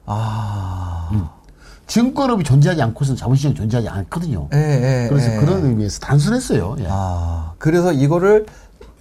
[0.06, 1.10] 아.
[1.88, 4.48] 증권업이 존재하지 않고서는 자본시장이 존재하지 않거든요.
[4.54, 5.10] 예, 예.
[5.10, 5.38] 그래서 예.
[5.38, 6.76] 그런 의미에서 단순했어요.
[6.80, 6.88] 예.
[6.90, 7.54] 아.
[7.58, 8.46] 그래서 이거를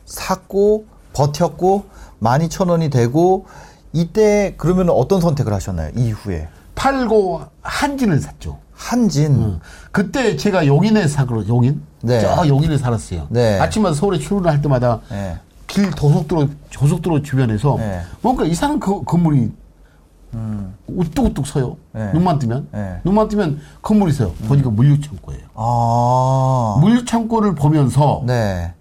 [0.06, 1.86] 샀고 버텼고
[2.22, 3.46] 12,000원이 되고
[3.92, 5.90] 이때 그러면 어떤 선택을 하셨나요?
[5.94, 6.48] 이후에.
[6.82, 8.58] 팔고 한진을 샀죠.
[8.74, 9.36] 한진.
[9.36, 9.60] 음.
[9.92, 11.80] 그때 제가 용인에 사거든 용인.
[12.02, 12.20] 네.
[12.20, 13.28] 저 용인에 살았어요.
[13.30, 13.60] 네.
[13.60, 15.38] 아침마다 서울에 출근할 때마다 네.
[15.68, 18.00] 길 도속도로 고속도로 주변에서 네.
[18.20, 19.52] 뭔가 이상한 그 건물이
[20.88, 21.76] 우뚝우뚝 서요.
[21.92, 22.12] 네.
[22.12, 23.00] 눈만 뜨면 네.
[23.04, 24.32] 눈만 뜨면 건물이 서요.
[24.48, 25.42] 보니까 물류창고예요.
[25.54, 26.78] 아.
[26.80, 28.74] 물류창고를 보면서 네.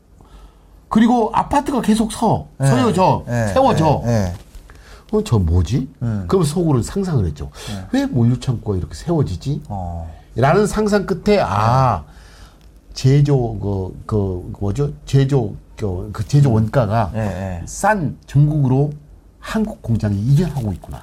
[0.89, 2.65] 그리고 아파트가 계속 서 네.
[2.65, 3.47] 서여져 네.
[3.49, 4.01] 세워져.
[5.11, 5.17] 네.
[5.17, 5.17] 네.
[5.17, 5.89] 어, 저 뭐지?
[6.01, 6.25] 음.
[6.27, 7.51] 그럼 속으로 상상을 했죠.
[7.91, 9.63] 왜 물류창고가 이렇게 세워지지?
[9.67, 10.09] 어.
[10.35, 12.03] 라는 상상 끝에 아
[12.93, 17.61] 제조 그, 그 뭐죠 제조 그, 그 제조 원가가 예, 예.
[17.65, 18.91] 싼 중국으로
[19.39, 21.01] 한국 공장이 이전하고 있구나.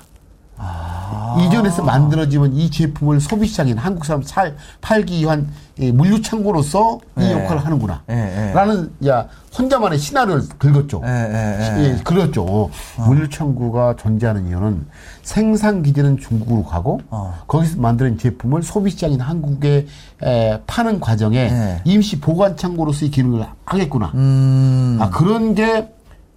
[0.58, 1.36] 아.
[1.40, 7.32] 이전해서 만들어지면 이 제품을 소비시장인 한국 사람 살 팔기 위한 이 물류 창고로서 이 예.
[7.32, 8.02] 역할을 하는구나.
[8.10, 8.52] 예, 예.
[8.52, 11.02] 라는 야 혼자만의 신화를 긁었죠.
[11.04, 11.84] 예, 예, 예.
[11.84, 12.70] 예, 그렸죠.
[12.96, 14.86] 물류 창고가 존재하는 이유는
[15.22, 17.34] 생산 기지는 중국으로 가고 어.
[17.46, 19.86] 거기서 만드는 제품을 소비시장인 한국에
[20.22, 21.80] 에, 파는 과정에 예.
[21.84, 24.10] 임시 보관 창고로서의 기능을 하겠구나.
[24.14, 24.98] 음.
[25.00, 25.88] 아 그런 게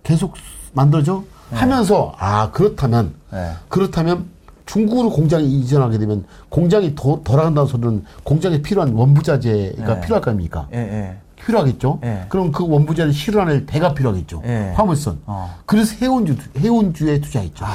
[0.04, 0.36] 계속
[0.74, 3.52] 만들어져 하면서 아 그렇다면 네.
[3.70, 4.26] 그렇다면
[4.66, 10.02] 중국으로 공장이 이전하게 되면 공장이 더 돌아간다는 소리는 공장에 필요한 원부자재가 네.
[10.02, 10.68] 필요할 거 아닙니까?
[10.74, 11.18] 예, 예.
[11.44, 12.00] 필요하겠죠.
[12.04, 12.26] 예.
[12.30, 14.44] 그럼 그 원부자를 실어낼 배가 필요하겠죠.
[14.46, 14.74] 예.
[14.76, 15.20] 화물선.
[15.26, 15.56] 어.
[15.66, 17.66] 그래서 해운주 해운주에 투자했죠.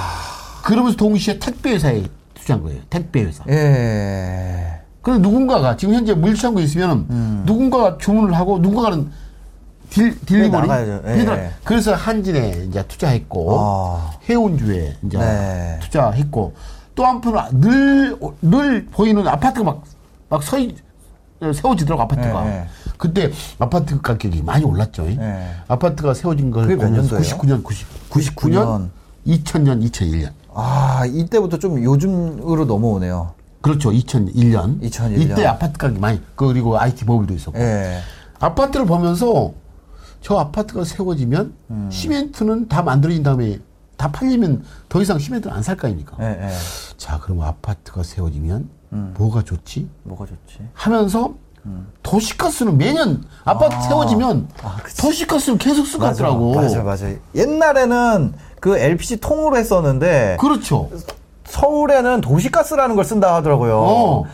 [0.64, 2.80] 그러면서 동시에 택배 회사에 투자한 거예요.
[2.88, 3.44] 택배 회사.
[3.48, 4.80] 예.
[5.02, 7.42] 그럼 누군가가 지금 현재 물류창고에 있으면 음.
[7.46, 9.10] 누군가가 주문을 하고 누군가는
[9.96, 11.02] 딜, delivery 나가야죠.
[11.06, 11.12] 예.
[11.14, 11.40] delivery.
[11.64, 14.10] 그래서 한진에 이제 투자했고 아.
[14.28, 15.78] 해운주에 이제 네.
[15.82, 16.54] 투자했고
[16.94, 19.82] 또 한편으로 늘, 늘 보이는 아파트가 막,
[20.28, 20.74] 막 서이,
[21.40, 22.46] 세워지더라고, 아파트가.
[22.46, 22.66] 예, 예.
[22.96, 25.06] 그때 아파트 가격이 많이 올랐죠.
[25.06, 25.50] 예.
[25.68, 27.02] 아파트가 세워진 걸 년도예요?
[27.02, 28.88] 99년, 90, 99년,
[29.26, 30.30] 2000년, 2001년.
[30.54, 33.32] 아, 이때부터 좀 요즘으로 넘어오네요.
[33.60, 33.90] 그렇죠.
[33.90, 34.80] 2001년.
[34.80, 35.20] 2001년.
[35.20, 37.58] 이때 아파트 가격이 많이, 그리고 IT 버블도 있었고.
[37.58, 37.98] 예.
[38.38, 39.52] 아파트를 보면서
[40.26, 41.88] 저 아파트가 세워지면 음.
[41.88, 43.60] 시멘트는 다 만들어진 다음에
[43.96, 46.16] 다 팔리면 더 이상 시멘트는 안 살 거 아닙니까?
[46.20, 46.48] 예, 예.
[46.96, 49.14] 자, 그럼 아파트가 세워지면 음.
[49.16, 49.88] 뭐가 좋지?
[50.02, 50.68] 뭐가 좋지?
[50.74, 51.32] 하면서
[51.64, 51.86] 음.
[52.02, 54.48] 도시가스는 매년 아파트 세워지면
[55.00, 56.58] 도시가스를 계속 쓰고 하더라고.
[56.58, 57.06] 아, 맞아, 맞아.
[57.36, 60.90] 옛날에는 그 LPG 통으로 했었는데 그렇죠.
[61.44, 63.78] 서울에는 도시가스라는 걸 쓴다 하더라고요.
[63.78, 64.24] 어.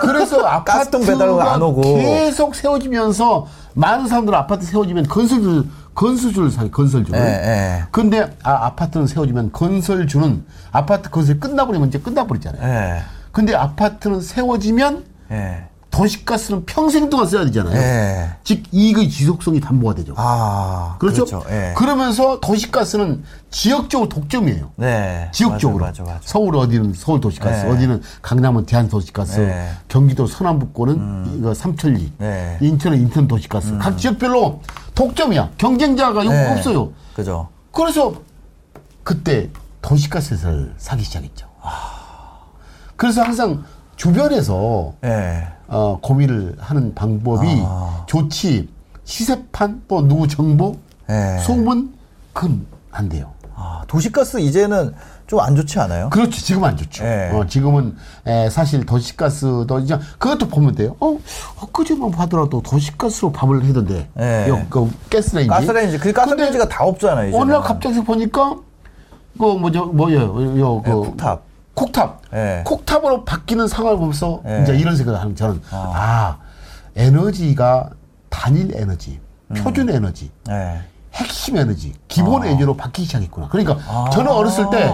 [0.00, 1.82] 그래서 가스통 배달 아파트가 안 오고.
[1.96, 3.46] 계속 세워지면서
[3.78, 5.64] 많은 사람들 아파트 세워지면 건설줄
[5.94, 7.14] 건설줄 사요 건설줄.
[7.14, 7.84] 예, 예.
[7.92, 12.62] 근데 아, 아파트는 세워지면 건설주는 아파트 건설 끝나버리면 이제 끝나버리잖아요.
[12.62, 13.02] 예.
[13.30, 15.68] 근데 아파트는 세워지면 예.
[15.98, 17.76] 도시가스는 평생 동안 써야 되잖아요.
[17.76, 18.30] 예.
[18.44, 20.14] 즉 이익의 지속성이 담보가 되죠.
[20.16, 21.24] 아, 그렇죠?
[21.24, 21.44] 그렇죠.
[21.50, 21.74] 예.
[21.76, 24.70] 그러면서 도시가스는 지역적으로 독점이에요.
[24.76, 25.28] 네.
[25.32, 25.86] 지역적으로.
[25.86, 26.24] 맞아, 맞아, 맞아.
[26.24, 27.72] 서울 어디는 서울 도시가스, 네.
[27.72, 29.72] 어디는 강남은 대한 도시가스, 네.
[29.88, 32.58] 경기도 서남북권은 이거 삼천리, 네.
[32.60, 33.76] 인천은 인천 도시가스.
[33.78, 34.60] 각 지역별로
[34.94, 35.50] 독점이야.
[35.58, 36.52] 경쟁자가 요 네.
[36.52, 36.92] 없어요.
[37.16, 37.48] 그죠.
[37.72, 38.14] 그래서
[39.02, 39.50] 그때
[39.82, 41.48] 도시가스 회사를 사기 시작했죠.
[42.94, 43.64] 그래서 항상
[43.98, 45.46] 주변에서 예.
[45.66, 48.04] 어, 고민을 하는 방법이 아.
[48.06, 48.68] 좋지
[49.04, 50.76] 시세판 또 누구 정보
[51.10, 51.38] 예.
[51.42, 51.92] 소문
[52.32, 53.32] 그건 안 돼요.
[53.54, 54.94] 아, 도시가스 이제는
[55.26, 56.08] 좀 안 좋지 않아요?
[56.10, 56.40] 그렇죠.
[56.40, 57.04] 지금 안 좋죠.
[57.04, 57.30] 예.
[57.34, 60.96] 어, 지금은 에, 사실 도시가스도 이제 그것도 보면 돼요.
[61.00, 61.18] 어,
[61.60, 64.08] 엊그제만 봐더라도 도시가스로 밥을 해던데.
[64.18, 64.48] 예.
[64.48, 65.50] 요, 그 가스레인지.
[65.50, 67.36] 가스레인지, 그 가스레인지가 다 없잖아요, 이제.
[67.36, 68.56] 어느 날 갑자기 보니까
[69.38, 71.42] 그 뭐죠 뭐예요 요, 그 예, 콕탑.
[71.78, 72.22] 콕탑.
[72.34, 72.62] 예.
[72.64, 74.62] 콕탑으로 바뀌는 상황을 보면서 예.
[74.62, 76.38] 이제 이런 생각을 하는 저는 아
[76.96, 77.90] 에너지가
[78.28, 79.20] 단일 에너지,
[79.56, 80.80] 표준 에너지, 예.
[81.14, 83.48] 핵심 에너지, 기본 에너지로 바뀌기 시작했구나.
[83.48, 84.10] 그러니까 아.
[84.12, 84.92] 저는 어렸을 때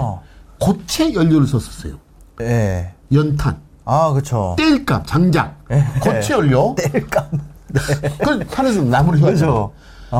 [0.60, 1.94] 고체 연료를 썼었어요.
[2.42, 2.92] 예.
[3.12, 4.54] 연탄, 아, 그쵸.
[4.58, 5.84] 땔감, 장작, 예.
[6.00, 6.74] 고체 연료.
[6.78, 7.24] 뗄감.
[7.72, 9.72] 그 산에서 나무를 휘 그죠.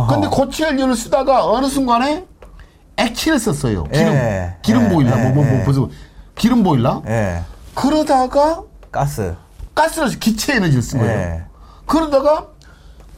[0.09, 2.27] 근데 고체 연료를 쓰다가 어느 순간에
[2.97, 3.85] 액체를 썼어요.
[3.85, 4.57] 기름, 예.
[4.63, 4.89] 기름 예.
[4.89, 5.51] 보일러, 뭐, 뭐, 예.
[5.51, 5.89] 뭐, 무슨
[6.35, 7.03] 기름 보일러.
[7.07, 7.43] 예.
[7.75, 9.35] 그러다가 가스.
[9.75, 11.13] 가스를 기체 에너지를 쓴 거예요.
[11.19, 11.45] 예.
[11.87, 12.47] 그러다가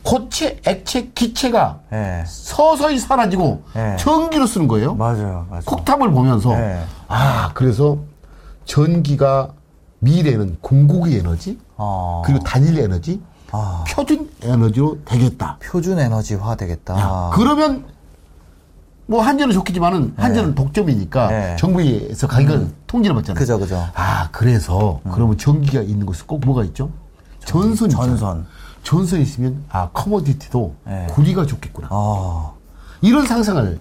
[0.03, 2.25] 고체, 액체, 기체가 예.
[2.27, 3.97] 서서히 사라지고 예.
[3.99, 4.95] 전기로 쓰는 거예요.
[4.95, 5.63] 맞아요, 맞아요.
[5.65, 6.81] 콕탑을 보면서 예.
[7.09, 7.99] 아 그래서
[8.65, 9.51] 전기가
[9.99, 12.23] 미래는 궁극의 에너지 어.
[12.25, 13.85] 그리고 단일 에너지 아.
[13.89, 15.59] 표준 에너지로 되겠다.
[15.63, 16.99] 표준 에너지화 되겠다.
[16.99, 17.85] 야, 그러면
[19.07, 21.57] 뭐 한전은 좋겠지만은 한전은 독점이니까 네.
[21.57, 23.39] 정부에서 가격을 통제를 받잖아요.
[23.39, 23.87] 그죠, 그죠.
[23.95, 26.91] 아 그래서 그러면 전기가 있는 곳에 꼭 뭐가 있죠?
[27.45, 27.89] 전선.
[27.89, 28.47] 전선.
[28.83, 31.07] 전선 있으면 아 커머디티도 네.
[31.11, 31.89] 구리가 좋겠구나.
[31.91, 32.57] 어.
[33.01, 33.79] 이런 상상을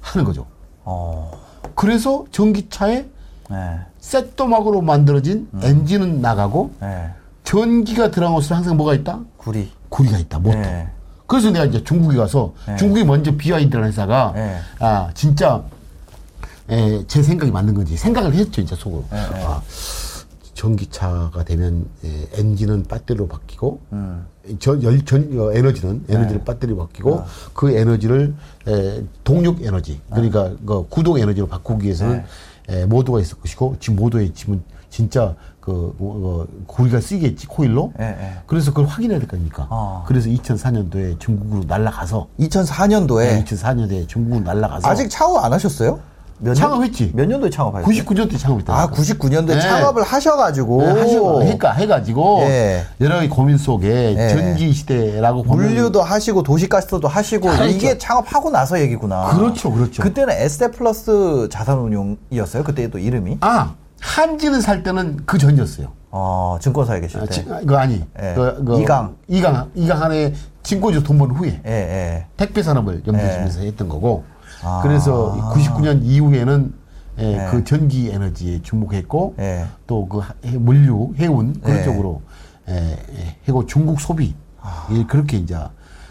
[0.00, 0.46] 하는 거죠.
[0.84, 1.30] 어.
[1.74, 3.06] 그래서 전기차에
[3.52, 3.80] 예.
[3.98, 5.60] 셋도막으로 만들어진 음.
[5.62, 7.10] 엔진은 나가고 예.
[7.44, 9.20] 전기가 들어간 곳에 항상 뭐가 있다?
[9.36, 9.70] 구리.
[9.88, 10.38] 구리가 있다.
[10.38, 10.58] 모터.
[10.58, 10.88] 네.
[11.30, 12.74] 그래서 내가 이제 중국에 가서 네.
[12.74, 14.58] 중국이 먼저 BYD라는 회사가 네.
[14.80, 15.62] 아 진짜
[16.68, 19.04] 에, 제 생각이 맞는 건지 생각을 했죠 이제 속으로.
[19.12, 19.62] 네, 아,
[20.54, 24.26] 전기차가 되면 에, 엔진은 배터리로 바뀌고 음.
[24.58, 26.16] 전, 열, 전, 어, 에너지는 네.
[26.16, 27.26] 에너지를 배터리로 바뀌고 아.
[27.54, 28.34] 그 에너지를
[28.66, 32.24] 에, 동력 에너지 그러니까 그 구동 에너지로 바꾸기 위해서는
[32.66, 32.80] 네.
[32.80, 37.92] 에, 모두가 있을 것이고 지금 모두의 지금 진짜 그 어, 고리가 쓰이겠지 코일로.
[38.00, 38.32] 예, 예.
[38.46, 39.66] 그래서 그걸 확인해야 될 거니까.
[39.70, 40.04] 어.
[40.06, 45.98] 그래서 2004년도에 중국으로 날아가서 2004년도에 2004년도에 중국으로 날아가서 아직 창업 안 하셨어요?
[46.42, 47.12] 몇 년- 창업했지.
[47.14, 48.02] 몇 년도에 창업하셨어요?
[48.04, 48.74] 99년도에 창업했다.
[48.74, 49.60] 아, 99년도에 네.
[49.60, 50.80] 창업을 하셔가지고.
[50.82, 52.82] 네, 하시고 그러니까 해가지고 예.
[53.02, 54.28] 여러 가지 고민 속에 예.
[54.30, 57.98] 전기 시대라고 보면 물류도 하시고 도시가스도 하시고 다 이게.
[57.98, 59.36] 창업하고 나서 얘기구나.
[59.36, 60.02] 그렇죠, 그렇죠.
[60.02, 62.64] 그때는 에스테 플러스 자산운용이었어요.
[62.64, 63.36] 그때 또 이름이.
[63.42, 65.88] 아 한지는 살 때는 그 전이었어요.
[66.10, 67.30] 어, 증권사에 계실 아, 때.
[67.30, 68.02] 지- 그거 아니.
[68.20, 68.34] 예.
[68.34, 69.16] 그, 그 이강.
[69.28, 72.26] 이강 이강 안에 진고주 돈번 후에 예, 예.
[72.36, 74.24] 택배 산업을 염두에두면서 했던 거고.
[74.62, 74.80] 아.
[74.82, 76.74] 그래서 99년 이후에는
[77.18, 77.48] 예, 네.
[77.50, 79.66] 그 전기 에너지에 주목했고 예.
[79.86, 80.22] 또그
[80.58, 81.84] 물류, 해운 그런 네.
[81.84, 82.22] 쪽으로
[82.68, 84.34] 예, 예, 해고 중국 소비
[84.92, 85.56] 예, 그렇게 이제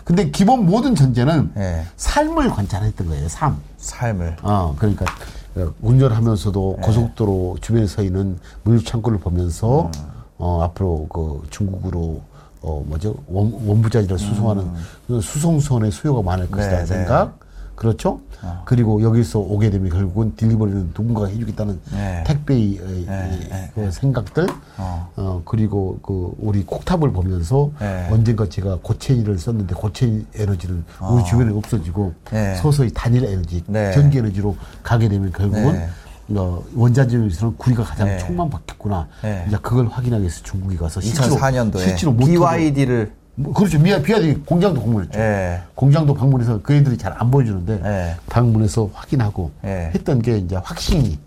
[0.04, 1.84] 근데 기본 모든 전제는 예.
[1.98, 3.28] 삶을 관찰했던 거예요.
[3.28, 3.58] 삶.
[3.78, 4.38] 삶을.
[4.42, 5.08] 어, 그러니까 어,
[5.82, 6.86] 운전하면서도 네.
[6.86, 9.92] 고속도로 주변에 서 있는 물류 창고를 보면서 음.
[10.38, 12.22] 어, 앞으로 그 중국으로
[12.62, 13.16] 어, 뭐죠?
[13.28, 14.70] 원, 원부자재를 수송하는
[15.08, 16.52] 그 수송선의 수요가 많을 음.
[16.70, 16.86] 네, 네.
[16.86, 17.40] 생각.
[17.84, 18.20] 그렇죠?
[18.66, 22.24] 그리고 여기서 오게 되면 결국은 딜리버리는 누군가가 해주겠다는 네.
[22.28, 24.48] 택배의 네, 이- 네, 그 생각들.
[24.78, 25.10] 어.
[25.16, 28.10] 어, 그리고 그 우리 콕탑을 보면서 네.
[28.12, 32.30] 언젠가 제가 고체를 썼는데 고체 에너지는 우리 주변에 없어지고 아.
[32.32, 32.56] 네.
[32.56, 33.94] 서서히 단일 에너지, 네.
[33.94, 35.88] 전기 에너지로 가게 되면 결국은 네.
[36.36, 38.18] 어, 원자재에서는 구리가 가장 네.
[38.20, 39.08] 촉만 바뀌었구나.
[39.24, 39.46] 네.
[39.48, 43.80] 이제 그걸 확인하기 위해서 중국에 가서 실제로 2004년도에 실제로 BYD를 뭐, 그렇죠.
[43.80, 45.18] 미아 비아디 공장도 방문했죠.
[45.18, 45.62] 예.
[45.76, 48.16] 공장도 방문해서 그 애들이 잘 안 보여주는데 예.
[48.28, 49.92] 방문해서 확인하고 예.
[49.96, 51.18] 했던 게 이제 확신이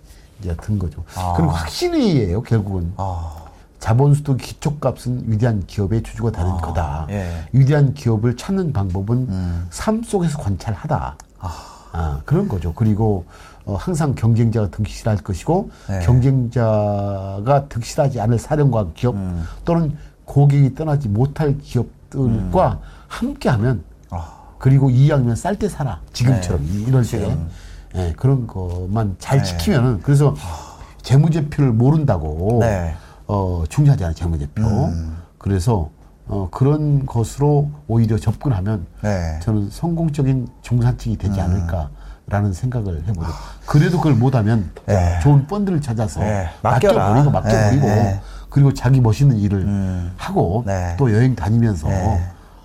[0.41, 1.03] 이제 든 거죠.
[1.17, 1.33] 아.
[1.37, 2.43] 그리고 확신이에요.
[2.43, 3.33] 결국은 아,
[3.79, 7.07] 자본수도 기초값은 위대한 기업의 주주가 되는 거다.
[7.11, 7.31] 예.
[7.53, 11.17] 위대한 기업을 찾는 방법은 삶 속에서 관찰하다.
[11.95, 12.73] 아, 그런 거죠.
[12.75, 13.25] 그리고
[13.65, 16.01] 어, 항상 경쟁자가 득실할 것이고 네.
[16.01, 19.15] 경쟁자가 득실하지 않을 사령과 기업
[19.65, 23.83] 또는 고객이 떠나지 못할 기업 들과 함께하면
[24.59, 27.37] 그리고 이왕이면 쌀때 살아 지금처럼 이럴 때
[27.95, 30.35] 예, 그런 것만 잘 지키면은 그래서
[31.03, 32.95] 재무제표를 모른다고 네.
[33.27, 34.63] 어, 중요하잖아요, 재무제표.
[35.39, 35.91] 그래서,
[36.29, 39.39] 어, 그런 것으로 오히려 접근하면 네.
[39.43, 41.91] 저는 성공적인 중산층이 되지 않을까
[42.29, 43.29] 라는 생각을 해보죠.
[43.67, 45.19] 그래도 그걸 못하면 네.
[45.23, 46.49] 좋은 펀드를 찾아서 네.
[46.63, 46.95] 맡겨라.
[46.95, 48.21] 맡겨버리고, 맡겨버리고, 네, 네.
[48.53, 50.95] 그리고 자기 멋있는 일을 하고 네.
[50.99, 52.21] 또 여행 다니면서 네.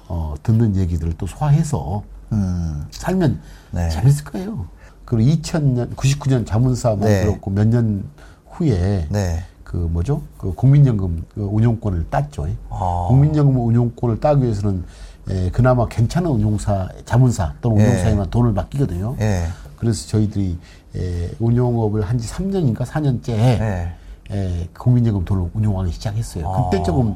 [0.09, 2.85] 어, 듣는 얘기들을 또 소화해서 음.
[2.91, 3.39] 살면
[3.71, 3.89] 네.
[3.89, 4.65] 재밌을 거예요.
[5.05, 7.23] 그리고 2000년, 99년 자문사 네.
[7.23, 8.03] 만들었고 몇 년
[8.49, 9.43] 후에 네.
[9.63, 10.21] 그 뭐죠?
[10.37, 12.47] 그 국민연금 그 운용권을 땄죠.
[12.69, 13.05] 아.
[13.07, 14.83] 국민연금 운용권을 따기 위해서는
[15.29, 17.85] 에, 그나마 괜찮은 운용사, 자문사 또는 예.
[17.85, 19.15] 운용사에만 돈을 맡기거든요.
[19.21, 19.47] 예.
[19.77, 20.57] 그래서 저희들이
[20.97, 23.93] 에, 운용업을 한 지 3년인가 4년째 예.
[24.31, 26.47] 에, 국민연금 돈을 운용하기 시작했어요.
[26.49, 26.69] 아.
[26.69, 27.15] 그때 조금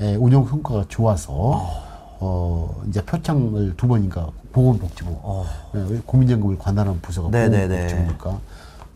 [0.00, 5.44] 에, 운용 성과가 좋아서 어, 이제 표창을 두 번인가 보건복지부
[5.74, 7.30] 예, 국민연금을 관할하는 부서가 어.
[7.30, 7.68] 네네네.
[7.68, 8.38] 보건복지부니까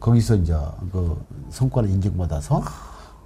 [0.00, 0.54] 거기서 이제
[0.92, 2.62] 그 성과를 인정받아서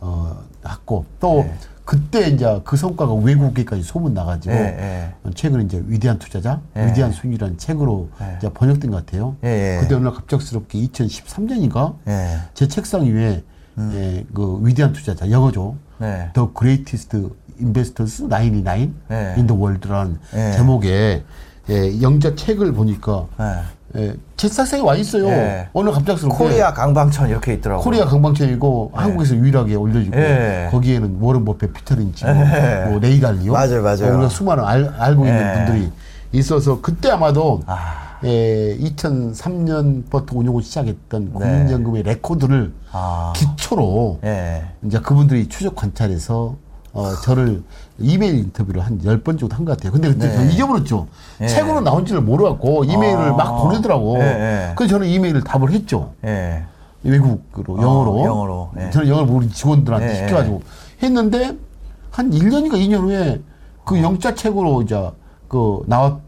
[0.01, 1.59] 어 했고 또 네.
[1.85, 6.87] 그때 이제 그 성과가 외국에까지 소문 나가지고 예, 최근에 이제 위대한 투자자, 예.
[6.87, 8.37] 위대한 수익이라는 책으로 예.
[8.37, 9.35] 이제 번역된 것 같아요.
[9.43, 9.81] 예, 예.
[9.81, 12.39] 그때 어느 날 갑작스럽게 2013년인가 예.
[12.55, 13.43] 제 책상 위에
[13.95, 15.77] 예, 그 위대한 투자자 영어죠.
[15.99, 16.31] 네.
[16.35, 17.17] The Greatest
[17.61, 19.17] Investors 99 네.
[19.37, 20.53] in the World라는 네.
[20.53, 21.25] 제목의
[21.71, 23.45] 예, 영자 책을 보니까 네.
[23.97, 25.29] 예, 제 책상에 와 있어요.
[25.29, 25.69] 네.
[25.73, 27.83] 오늘 갑작스럽게 코리아 강방천 이렇게 있더라고요.
[27.83, 30.69] 코리아 강방천이고 한국에서 유일하게 올려지고 예.
[30.71, 32.87] 거기에는 워런 버핏, 피터 린치, 뭐, 예.
[32.89, 34.07] 뭐 레이 달리오, 맞아요, 맞아요.
[34.07, 35.55] 뭐 우리가 수많은 알, 알고 있는 예.
[35.55, 35.93] 분들이
[36.33, 38.08] 있어서 그때 아마도 아.
[38.25, 43.33] 예, 2003년부터 운용을 시작했던 국민연금의 레코드를 아.
[43.37, 44.65] 기초로 예.
[44.85, 46.57] 이제 그분들이 추적 관찰해서
[46.93, 47.63] 어, 저를
[47.99, 49.93] 이메일 인터뷰를 한 열 번 정도 한 것 같아요.
[49.93, 50.35] 근데 그때 네.
[50.35, 51.07] 저 잊어버렸죠.
[51.43, 51.47] 예.
[51.47, 53.33] 책으로 나온 지를 모르갖고 이메일을 아.
[53.35, 54.19] 막 보내더라고.
[54.19, 54.73] 예, 예.
[54.75, 56.13] 그래서 저는 이메일을 답을 했죠.
[56.25, 56.65] 예.
[57.05, 58.25] 외국으로 어, 영어로.
[58.25, 58.91] 영어로, 예.
[58.91, 60.63] 저는 영어를 우리 직원들한테 예, 시켜가지고
[61.03, 61.57] 했는데
[62.11, 63.41] 한 1년인가 2년 후에
[63.85, 65.11] 그 영자 책으로 이제
[65.47, 66.19] 그 나왔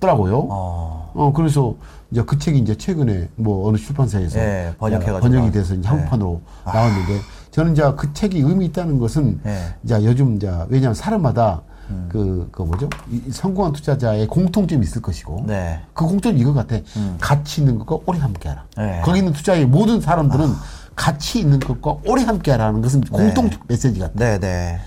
[0.00, 0.46] 더라고요.
[0.50, 1.12] 어.
[1.14, 1.74] 어, 그래서
[2.10, 5.88] 이제 그 책이 이제 최근에 뭐 어느 출판사에서 예, 번역해가지고 번역이 돼서 이제 예.
[5.88, 9.74] 한국판으로 나왔는데 저는 이제 그 책이 의미 있다는 것은 예.
[9.82, 12.08] 이제 요즘 이제 왜냐하면 사람마다 음.
[12.10, 12.88] 그, 그 뭐죠?
[13.10, 15.80] 이 성공한 투자자의 공통점이 있을 것이고 네.
[15.94, 16.76] 그 공통점이 이거 같아.
[17.20, 18.64] 가치 있는 것과 오래 함께 하라.
[18.76, 19.00] 네.
[19.04, 20.48] 거기 있는 투자의 모든 사람들은
[20.96, 24.12] 가치 있는 것과 오래 함께 하라는 것은 공통 메시지 같아.
[24.14, 24.80] 네, 네.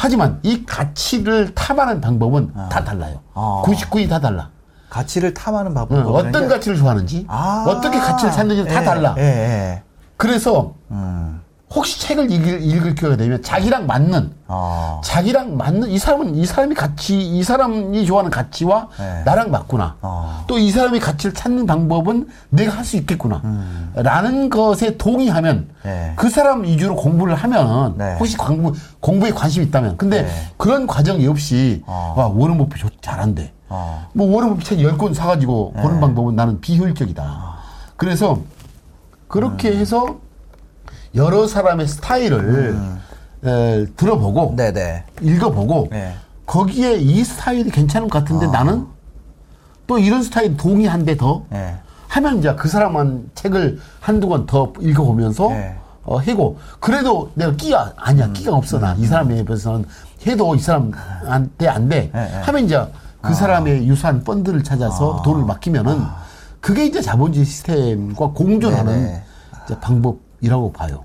[0.00, 3.20] 하지만 이 가치를 탐하는 방법은 다 달라요.
[3.34, 3.62] 아.
[3.66, 4.50] 99이 다 달라.
[4.88, 7.64] 가치를 탐하는 어, 방법은 어떤 가치를 좋아하는지, 아.
[7.66, 9.14] 어떻게 가치를 찾는지 다 예, 달라.
[9.18, 9.82] 예, 예.
[10.16, 11.42] 그래서 음.
[11.74, 15.02] 혹시 책을 읽을, 읽을 기회가 되면 자기랑 맞는 어.
[15.04, 19.22] 자기랑 맞는 이 사람은 이 사람이 가치 이 사람이 좋아하는 가치와 네.
[19.24, 19.96] 나랑 맞구나.
[20.00, 20.44] 어.
[20.46, 23.42] 또이 사람의 가치를 찾는 방법은 내가 할 수 있겠구나.
[23.96, 25.74] 라는 것에 동의하면 음.
[25.84, 26.12] 네.
[26.16, 28.16] 그 사람 위주로 공부를 하면 네.
[28.18, 30.28] 혹시 공부 공부에 관심이 있다면 근데 네.
[30.56, 32.14] 그런 과정이 없이 어.
[32.16, 33.52] 와 워런 버핏 좋- 잘한대.
[33.68, 34.06] 어.
[34.14, 35.82] 뭐 워런 버핏 책 10권 사가지고 네.
[35.82, 37.22] 보는 방법은 나는 비효율적이다.
[37.22, 37.58] 아.
[37.98, 38.38] 그래서
[39.26, 39.76] 그렇게 음.
[39.76, 40.16] 해서
[41.18, 42.76] 여러 사람의 스타일을
[43.44, 45.04] 에, 들어보고 네네.
[45.20, 46.14] 읽어보고 네.
[46.46, 48.50] 거기에 이 스타일이 괜찮은 것 같은데 아.
[48.50, 48.86] 나는
[49.86, 51.76] 또 이런 스타일 동의한데 더 네.
[52.08, 55.76] 하면 이제 그 사람한 책을 한두 권 더 읽어보면서 네.
[56.04, 58.32] 어, 해고 그래도 내가 끼가 아니야 음.
[58.32, 59.84] 끼가 없어 나이 사람에 비해서는
[60.26, 62.40] 해도 이 사람한테 안돼 네, 네.
[62.42, 62.80] 하면 이제
[63.20, 66.00] 그 사람의 유사한 펀드를 찾아서 돈을 맡기면은
[66.60, 69.22] 그게 이제 자본주의 시스템과 공존하는 네,
[69.68, 69.80] 네.
[69.80, 71.04] 방법이라고 봐요.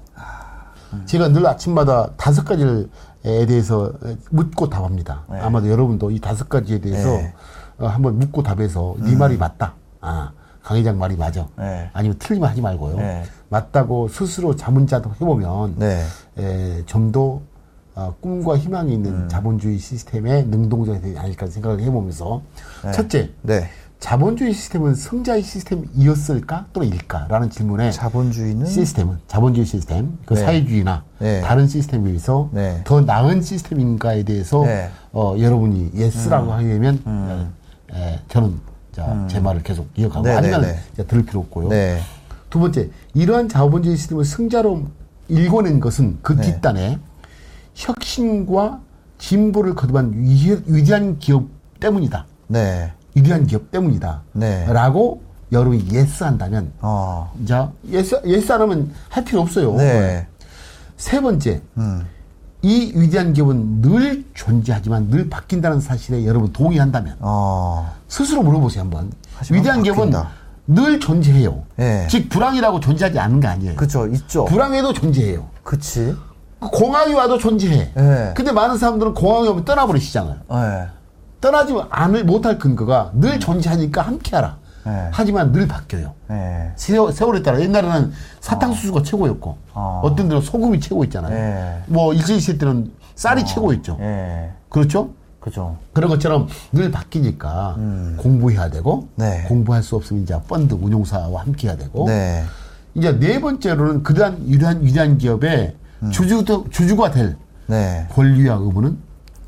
[1.06, 2.90] 제가 늘 아침마다 다섯 가지를
[3.26, 3.94] 에 대해서
[4.32, 5.24] 묻고 답합니다.
[5.32, 5.40] 네.
[5.40, 7.34] 아마도 여러분도 이 다섯 가지에 대해서 네.
[7.78, 9.76] 어, 한번 묻고 답해서 네 말이 맞다.
[10.02, 11.48] 아, 강 회장 말이 맞아.
[11.58, 11.90] 네.
[11.94, 12.98] 아니면 틀리면 하지 말고요.
[12.98, 13.24] 네.
[13.48, 16.04] 맞다고 스스로 자문자답도 해보면 네.
[16.38, 17.40] 에, 좀더
[17.96, 19.30] 어, 꿈과 희망이 있는 음.
[19.30, 20.48] 자본주의 시스템의
[21.00, 22.42] 되지 않을까 생각을 해보면서
[22.94, 23.70] 첫째, 네.
[24.04, 30.42] 자본주의 시스템은 성자의 시스템이었을까 또는 일까라는 질문에 자본주의는 시스템은 자본주의 시스템, 그 네.
[30.42, 31.40] 사회주의나 네.
[31.40, 32.82] 다른 시스템에 비해서 네.
[32.84, 34.90] 더 나은 시스템인가에 대해서 네.
[35.14, 36.52] 어, 여러분이 yes라고 음.
[36.52, 37.50] 하게 되면
[37.94, 38.60] 에, 에, 저는
[38.92, 40.80] 자, 제 말을 계속 이어가고 네, 아니면 네, 네.
[40.92, 41.70] 이제 들을 필요 없고요.
[41.70, 42.02] 네.
[42.50, 44.84] 두 번째, 이러한 자본주의 시스템을 성장으로
[45.30, 46.42] 일궈낸 것은 그 네.
[46.42, 47.00] 뒷단에
[47.74, 48.82] 혁신과
[49.18, 51.46] 진보를 거듭한 위, 위대한 기업
[51.80, 52.26] 때문이다.
[52.48, 52.92] 네.
[53.16, 54.22] 위대한 기업 때문이다.
[54.34, 54.66] 네.
[54.72, 55.22] 라고
[55.52, 57.32] 여러분이 yes 한다면 어.
[57.48, 59.76] 자, yes, yes 안 하면 할 필요 없어요.
[59.76, 60.28] 네.
[60.98, 62.06] 세 번째, 음.
[62.62, 67.94] 이 위대한 기업은 늘 존재하지만 늘 바뀐다는 사실에 여러분 동의한다면 어.
[68.08, 69.12] 스스로 물어보세요 한번.
[69.52, 70.44] 위대한 기업은 바뀐다.
[70.66, 71.64] 늘 존재해요.
[71.80, 72.08] 예.
[72.10, 73.76] 즉 불황이라고 존재하지 않는 게 아니에요.
[73.76, 74.46] 그쵸, 있죠.
[74.46, 75.46] 불황에도 존재해요.
[75.62, 76.16] 그치.
[76.60, 77.92] 공항이 와도 존재해.
[77.98, 78.34] 예.
[78.34, 79.66] 근데 많은 사람들은 공항이 오면
[80.00, 80.40] 시장을.
[80.52, 80.88] 예.
[81.44, 84.58] 떠나지 않을 못할 근거가 늘 존재하니까 함께하라.
[84.88, 85.10] 예.
[85.12, 86.14] 하지만 늘 바뀌어요.
[86.32, 86.72] 예.
[86.78, 90.02] 세월, 세월에 따라 옛날에는 사탕수수가 최고였고 어.
[90.06, 90.16] 어.
[90.16, 91.36] 떤 데는 소금이 최고 있잖아요.
[91.36, 91.84] 예.
[91.88, 93.98] 뭐 일제시대 때는 쌀이 최고였죠.
[94.00, 94.52] 예.
[94.70, 95.10] 그렇죠?
[95.42, 95.76] 그죠.
[95.92, 97.76] 그런 것처럼 늘 바뀌니까
[98.16, 99.10] 공부해야 되고 음.
[99.16, 99.44] 네.
[99.50, 102.46] 공부할 수 없으면 이제 펀드 운용사와 함께 해야 되고 네.
[102.96, 106.12] 이제 네 번째로는 그러한 위대한, 위대한 기업의 음.
[106.12, 107.36] 주주, 주주가 될
[107.68, 108.08] 네.
[108.14, 108.98] 권리와 의무는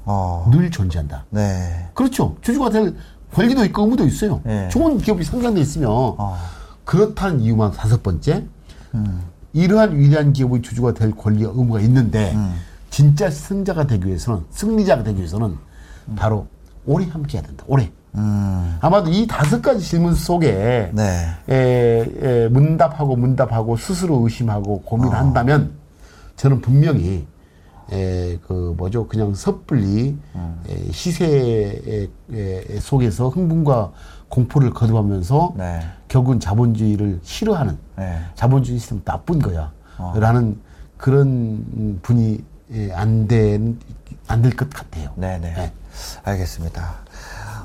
[0.05, 0.47] 어.
[0.51, 1.25] 늘 존재한다.
[1.29, 1.89] 네.
[1.93, 2.37] 그렇죠.
[2.41, 2.95] 주주가 될
[3.33, 4.41] 권리도 있고 의무도 있어요.
[4.43, 4.69] 네.
[4.69, 6.37] 좋은 기업이 상장돼 있으면 어.
[6.85, 8.45] 그렇다는 이유만 다섯 번째
[8.93, 9.23] 음.
[9.53, 12.55] 이러한 위대한 기업의 주주가 될 권리와 의무가 있는데 음.
[12.89, 15.57] 진짜 승자가 되기 위해서는 승리자가 되기 위해서는
[16.15, 16.47] 바로
[16.85, 17.63] 오래 함께해야 된다.
[17.67, 17.91] 오래.
[18.15, 18.77] 음.
[18.79, 21.27] 아마도 이 다섯 가지 질문 속에 네.
[21.49, 25.71] 에, 에, 문답하고 문답하고 스스로 의심하고 고민한다면
[26.37, 27.27] 저는 분명히
[27.91, 30.17] 에, 그 뭐죠 그냥 섣불리
[30.69, 31.25] 에, 시세
[31.87, 33.91] 에, 에, 속에서 흥분과
[34.29, 35.79] 공포를 거듭하면서 네.
[36.07, 38.19] 결국은 자본주의를 싫어하는 네.
[38.35, 39.71] 자본주의 시스템 나쁜 거야
[40.15, 40.59] 라는
[40.97, 42.43] 그런 분이
[42.93, 43.77] 안 된
[44.27, 45.11] 안 될 것 같아요.
[45.15, 45.53] 네네.
[45.53, 45.71] 네.
[46.23, 47.04] 알겠습니다.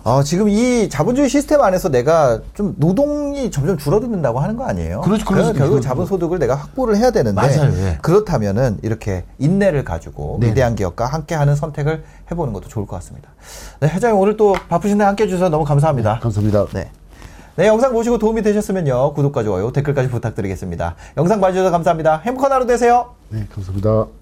[0.03, 5.03] 어, 지금 이 자본주의 시스템 안에서 내가 좀 노동이 점점 줄어든다고 하는 거 아니에요?
[5.03, 5.53] 그렇죠, 그래서.
[5.53, 5.81] 결국.
[5.81, 7.99] 자본 소득을 내가 확보를 해야 되는데 맞아요, 예.
[8.03, 10.53] 그렇다면은 이렇게 인내를 가지고 네네.
[10.53, 13.31] 위대한 기업과 함께하는 선택을 해보는 것도 좋을 것 같습니다.
[13.81, 16.21] 네, 회장님 오늘 또 바쁘신데 함께 해 주셔서 너무 감사합니다.
[16.21, 16.67] 감사합니다.
[16.73, 16.91] 네.
[17.57, 19.13] 네, 영상 보시고 도움이 되셨으면요.
[19.15, 20.95] 구독과 좋아요, 댓글까지 부탁드리겠습니다.
[21.19, 22.23] 영상 봐주셔서 감사합니다.
[22.25, 23.15] 행복한 하루 되세요.
[23.29, 24.20] 네, 감사합니다.